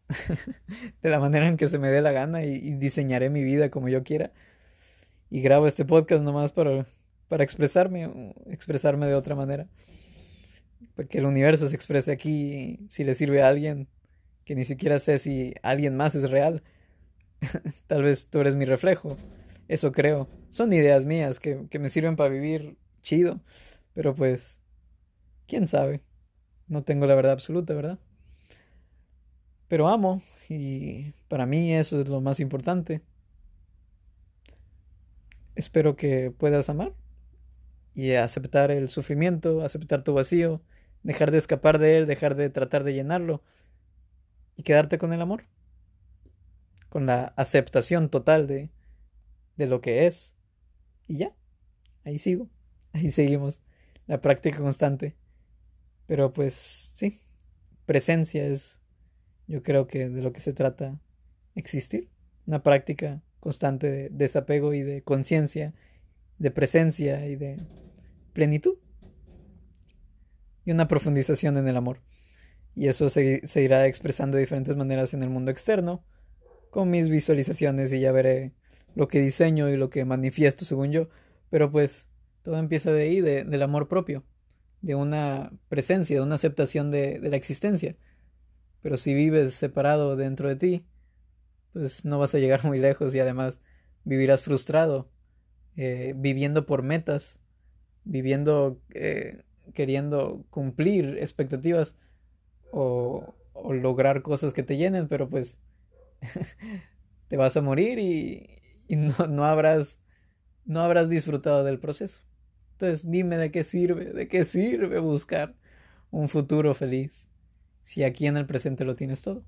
de 1.01 1.09
la 1.09 1.19
manera 1.19 1.47
en 1.47 1.57
que 1.57 1.67
se 1.67 1.79
me 1.79 1.89
dé 1.89 2.01
la 2.01 2.11
gana 2.11 2.43
y, 2.43 2.73
diseñaré 2.75 3.29
mi 3.29 3.43
vida 3.43 3.69
como 3.69 3.89
yo 3.89 4.03
quiera. 4.03 4.31
Y 5.29 5.41
grabo 5.41 5.67
este 5.67 5.85
podcast 5.85 6.23
nomás 6.23 6.53
para, 6.53 6.87
para 7.27 7.43
expresarme, 7.43 8.33
expresarme 8.47 9.07
de 9.07 9.15
otra 9.15 9.35
manera. 9.35 9.67
Para 10.95 11.07
que 11.07 11.17
el 11.17 11.25
universo 11.25 11.67
se 11.67 11.75
exprese 11.75 12.11
aquí 12.11 12.79
si 12.87 13.03
le 13.03 13.13
sirve 13.13 13.41
a 13.41 13.49
alguien 13.49 13.89
que 14.45 14.55
ni 14.55 14.63
siquiera 14.63 14.99
sé 14.99 15.19
si 15.19 15.53
alguien 15.61 15.97
más 15.97 16.15
es 16.15 16.29
real. 16.29 16.63
Tal 17.87 18.03
vez 18.03 18.29
tú 18.29 18.39
eres 18.39 18.55
mi 18.55 18.63
reflejo. 18.63 19.17
Eso 19.67 19.91
creo. 19.91 20.29
Son 20.49 20.71
ideas 20.73 21.05
mías 21.05 21.39
que, 21.39 21.67
que 21.69 21.79
me 21.79 21.89
sirven 21.89 22.15
para 22.15 22.29
vivir 22.29 22.77
chido. 23.01 23.41
Pero 23.93 24.15
pues, 24.15 24.61
quién 25.47 25.67
sabe. 25.67 26.01
No 26.67 26.83
tengo 26.83 27.05
la 27.07 27.15
verdad 27.15 27.33
absoluta, 27.33 27.73
¿verdad? 27.73 27.99
pero 29.67 29.87
amo 29.87 30.21
y 30.49 31.11
para 31.27 31.45
mí 31.45 31.73
eso 31.73 31.99
es 31.99 32.07
lo 32.07 32.21
más 32.21 32.39
importante. 32.39 33.01
Espero 35.55 35.95
que 35.95 36.31
puedas 36.31 36.69
amar 36.69 36.93
y 37.93 38.13
aceptar 38.13 38.71
el 38.71 38.89
sufrimiento, 38.89 39.61
aceptar 39.63 40.03
tu 40.03 40.13
vacío, 40.13 40.61
dejar 41.03 41.31
de 41.31 41.39
escapar 41.39 41.79
de 41.79 41.97
él, 41.97 42.07
dejar 42.07 42.35
de 42.35 42.49
tratar 42.49 42.83
de 42.83 42.93
llenarlo 42.93 43.41
y 44.55 44.63
quedarte 44.63 44.97
con 44.97 45.13
el 45.13 45.21
amor, 45.21 45.45
con 46.89 47.05
la 47.05 47.33
aceptación 47.35 48.09
total 48.09 48.47
de, 48.47 48.69
de 49.57 49.67
lo 49.67 49.81
que 49.81 50.07
es. 50.07 50.35
Y 51.07 51.17
ya, 51.17 51.35
ahí 52.03 52.19
sigo, 52.19 52.49
ahí 52.93 53.09
seguimos, 53.09 53.59
la 54.05 54.21
práctica 54.21 54.59
constante. 54.59 55.15
Pero 56.05 56.31
pues 56.31 56.53
sí, 56.53 57.19
presencia 57.85 58.45
es 58.45 58.79
yo 59.47 59.63
creo 59.63 59.87
que 59.87 60.09
de 60.09 60.21
lo 60.21 60.33
que 60.33 60.41
se 60.41 60.53
trata 60.53 61.01
existir, 61.55 62.09
una 62.45 62.63
práctica 62.63 63.23
constante 63.39 63.89
de 63.89 64.09
desapego 64.09 64.73
y 64.73 64.83
de 64.83 65.03
conciencia, 65.03 65.73
de 66.37 66.51
presencia 66.51 67.25
y 67.27 67.35
de 67.35 67.57
plenitud. 68.33 68.77
Y 70.65 70.71
una 70.71 70.89
profundización 70.89 71.55
en 71.55 71.67
el 71.67 71.77
amor. 71.77 72.01
Y 72.75 72.89
eso 72.89 73.07
se, 73.07 73.47
se, 73.47 73.61
irá 73.61 73.87
expresando 73.87 74.35
de 74.35 74.41
diferentes 74.41 74.75
maneras 74.75 75.13
en 75.13 75.23
el 75.23 75.29
mundo 75.29 75.49
externo, 75.49 76.05
con 76.69 76.89
mis 76.89 77.09
visualizaciones 77.09 77.91
y 77.93 78.01
ya 78.01 78.11
veré 78.11 78.53
lo 78.97 79.07
que 79.07 79.21
diseño 79.21 79.69
y 79.69 79.77
lo 79.77 79.91
que 79.91 80.05
manifiesto 80.05 80.65
según 80.65 80.91
yo. 80.91 81.07
Pero 81.51 81.71
pues 81.71 82.09
todo 82.41 82.57
empieza 82.57 82.91
de 82.91 83.03
ahí, 83.03 83.21
de, 83.21 83.43
del 83.43 83.61
amor 83.61 83.87
propio, 83.87 84.23
de 84.81 84.95
una 84.95 85.51
presencia, 85.69 86.15
de 86.15 86.23
una 86.23 86.33
aceptación 86.33 86.89
de, 86.89 87.19
la 87.19 87.35
existencia. 87.35 87.95
Pero 88.81 88.97
si 88.97 89.13
vives 89.13 89.53
separado 89.53 90.15
dentro 90.15 90.49
de 90.49 90.55
ti, 90.55 90.85
pues 91.73 92.05
no 92.05 92.17
vas 92.17 92.33
a 92.33 92.39
llegar 92.39 92.63
muy 92.65 92.79
lejos 92.79 93.13
y 93.13 93.19
además 93.19 93.59
vivirás 94.03 94.41
frustrado, 94.41 95.11
eh, 95.75 96.15
viviendo 96.17 96.65
por 96.65 96.81
metas, 96.81 97.39
viviendo 98.03 98.81
eh, 98.95 99.43
queriendo 99.75 100.43
cumplir 100.49 101.19
expectativas 101.19 101.95
o, 102.71 103.35
o, 103.53 103.73
lograr 103.73 104.23
cosas 104.23 104.53
que 104.53 104.63
te 104.63 104.75
llenen, 104.75 105.07
pero 105.07 105.29
pues 105.29 105.59
te 107.27 107.37
vas 107.37 107.57
a 107.57 107.61
morir 107.61 107.99
y, 107.99 108.57
y 108.87 108.95
no, 108.95 109.15
no, 109.29 109.45
habrás 109.45 109.99
no 110.65 110.81
habrás 110.81 111.09
disfrutado 111.09 111.63
del 111.63 111.79
proceso. 111.79 112.21
Entonces 112.73 113.09
dime 113.09 113.37
de 113.37 113.51
qué 113.51 113.63
sirve, 113.63 114.05
de 114.13 114.27
qué 114.27 114.45
sirve 114.45 114.99
buscar 114.99 115.55
un 116.11 116.29
futuro 116.29 116.73
feliz 116.73 117.27
si 117.83 118.03
aquí 118.03 118.27
en 118.27 118.37
el 118.37 118.45
presente 118.45 118.85
lo 118.85 118.95
tienes 118.95 119.21
todo. 119.21 119.43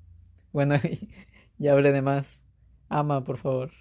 Bueno, 0.51 0.75
ya 1.57 1.73
hablé 1.73 1.91
de 1.91 2.01
más. 2.01 2.41
Ama, 2.87 3.23
por 3.23 3.37
favor. 3.37 3.71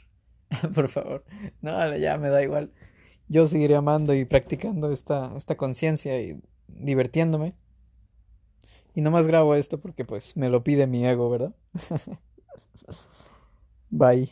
por 0.75 0.89
favor. 0.89 1.25
No, 1.63 1.97
ya 1.97 2.19
me 2.19 2.29
da 2.29 2.43
igual. 2.43 2.73
Yo 3.29 3.47
seguiré 3.47 3.77
amando 3.77 4.15
y 4.15 4.25
practicando 4.25 4.91
esta, 4.91 5.33
esta 5.37 5.57
conciencia 5.57 6.21
y 6.21 6.41
divirtiéndome. 6.67 7.55
Y 8.95 9.03
no 9.03 9.11
más 9.11 9.27
grabo 9.27 9.55
esto 9.55 9.81
porque 9.81 10.05
pues 10.05 10.37
me 10.37 10.49
lo 10.49 10.65
pide 10.65 10.87
mi 10.87 11.07
ego, 11.07 11.31
¿verdad? 11.31 11.55
Bye. 13.91 14.29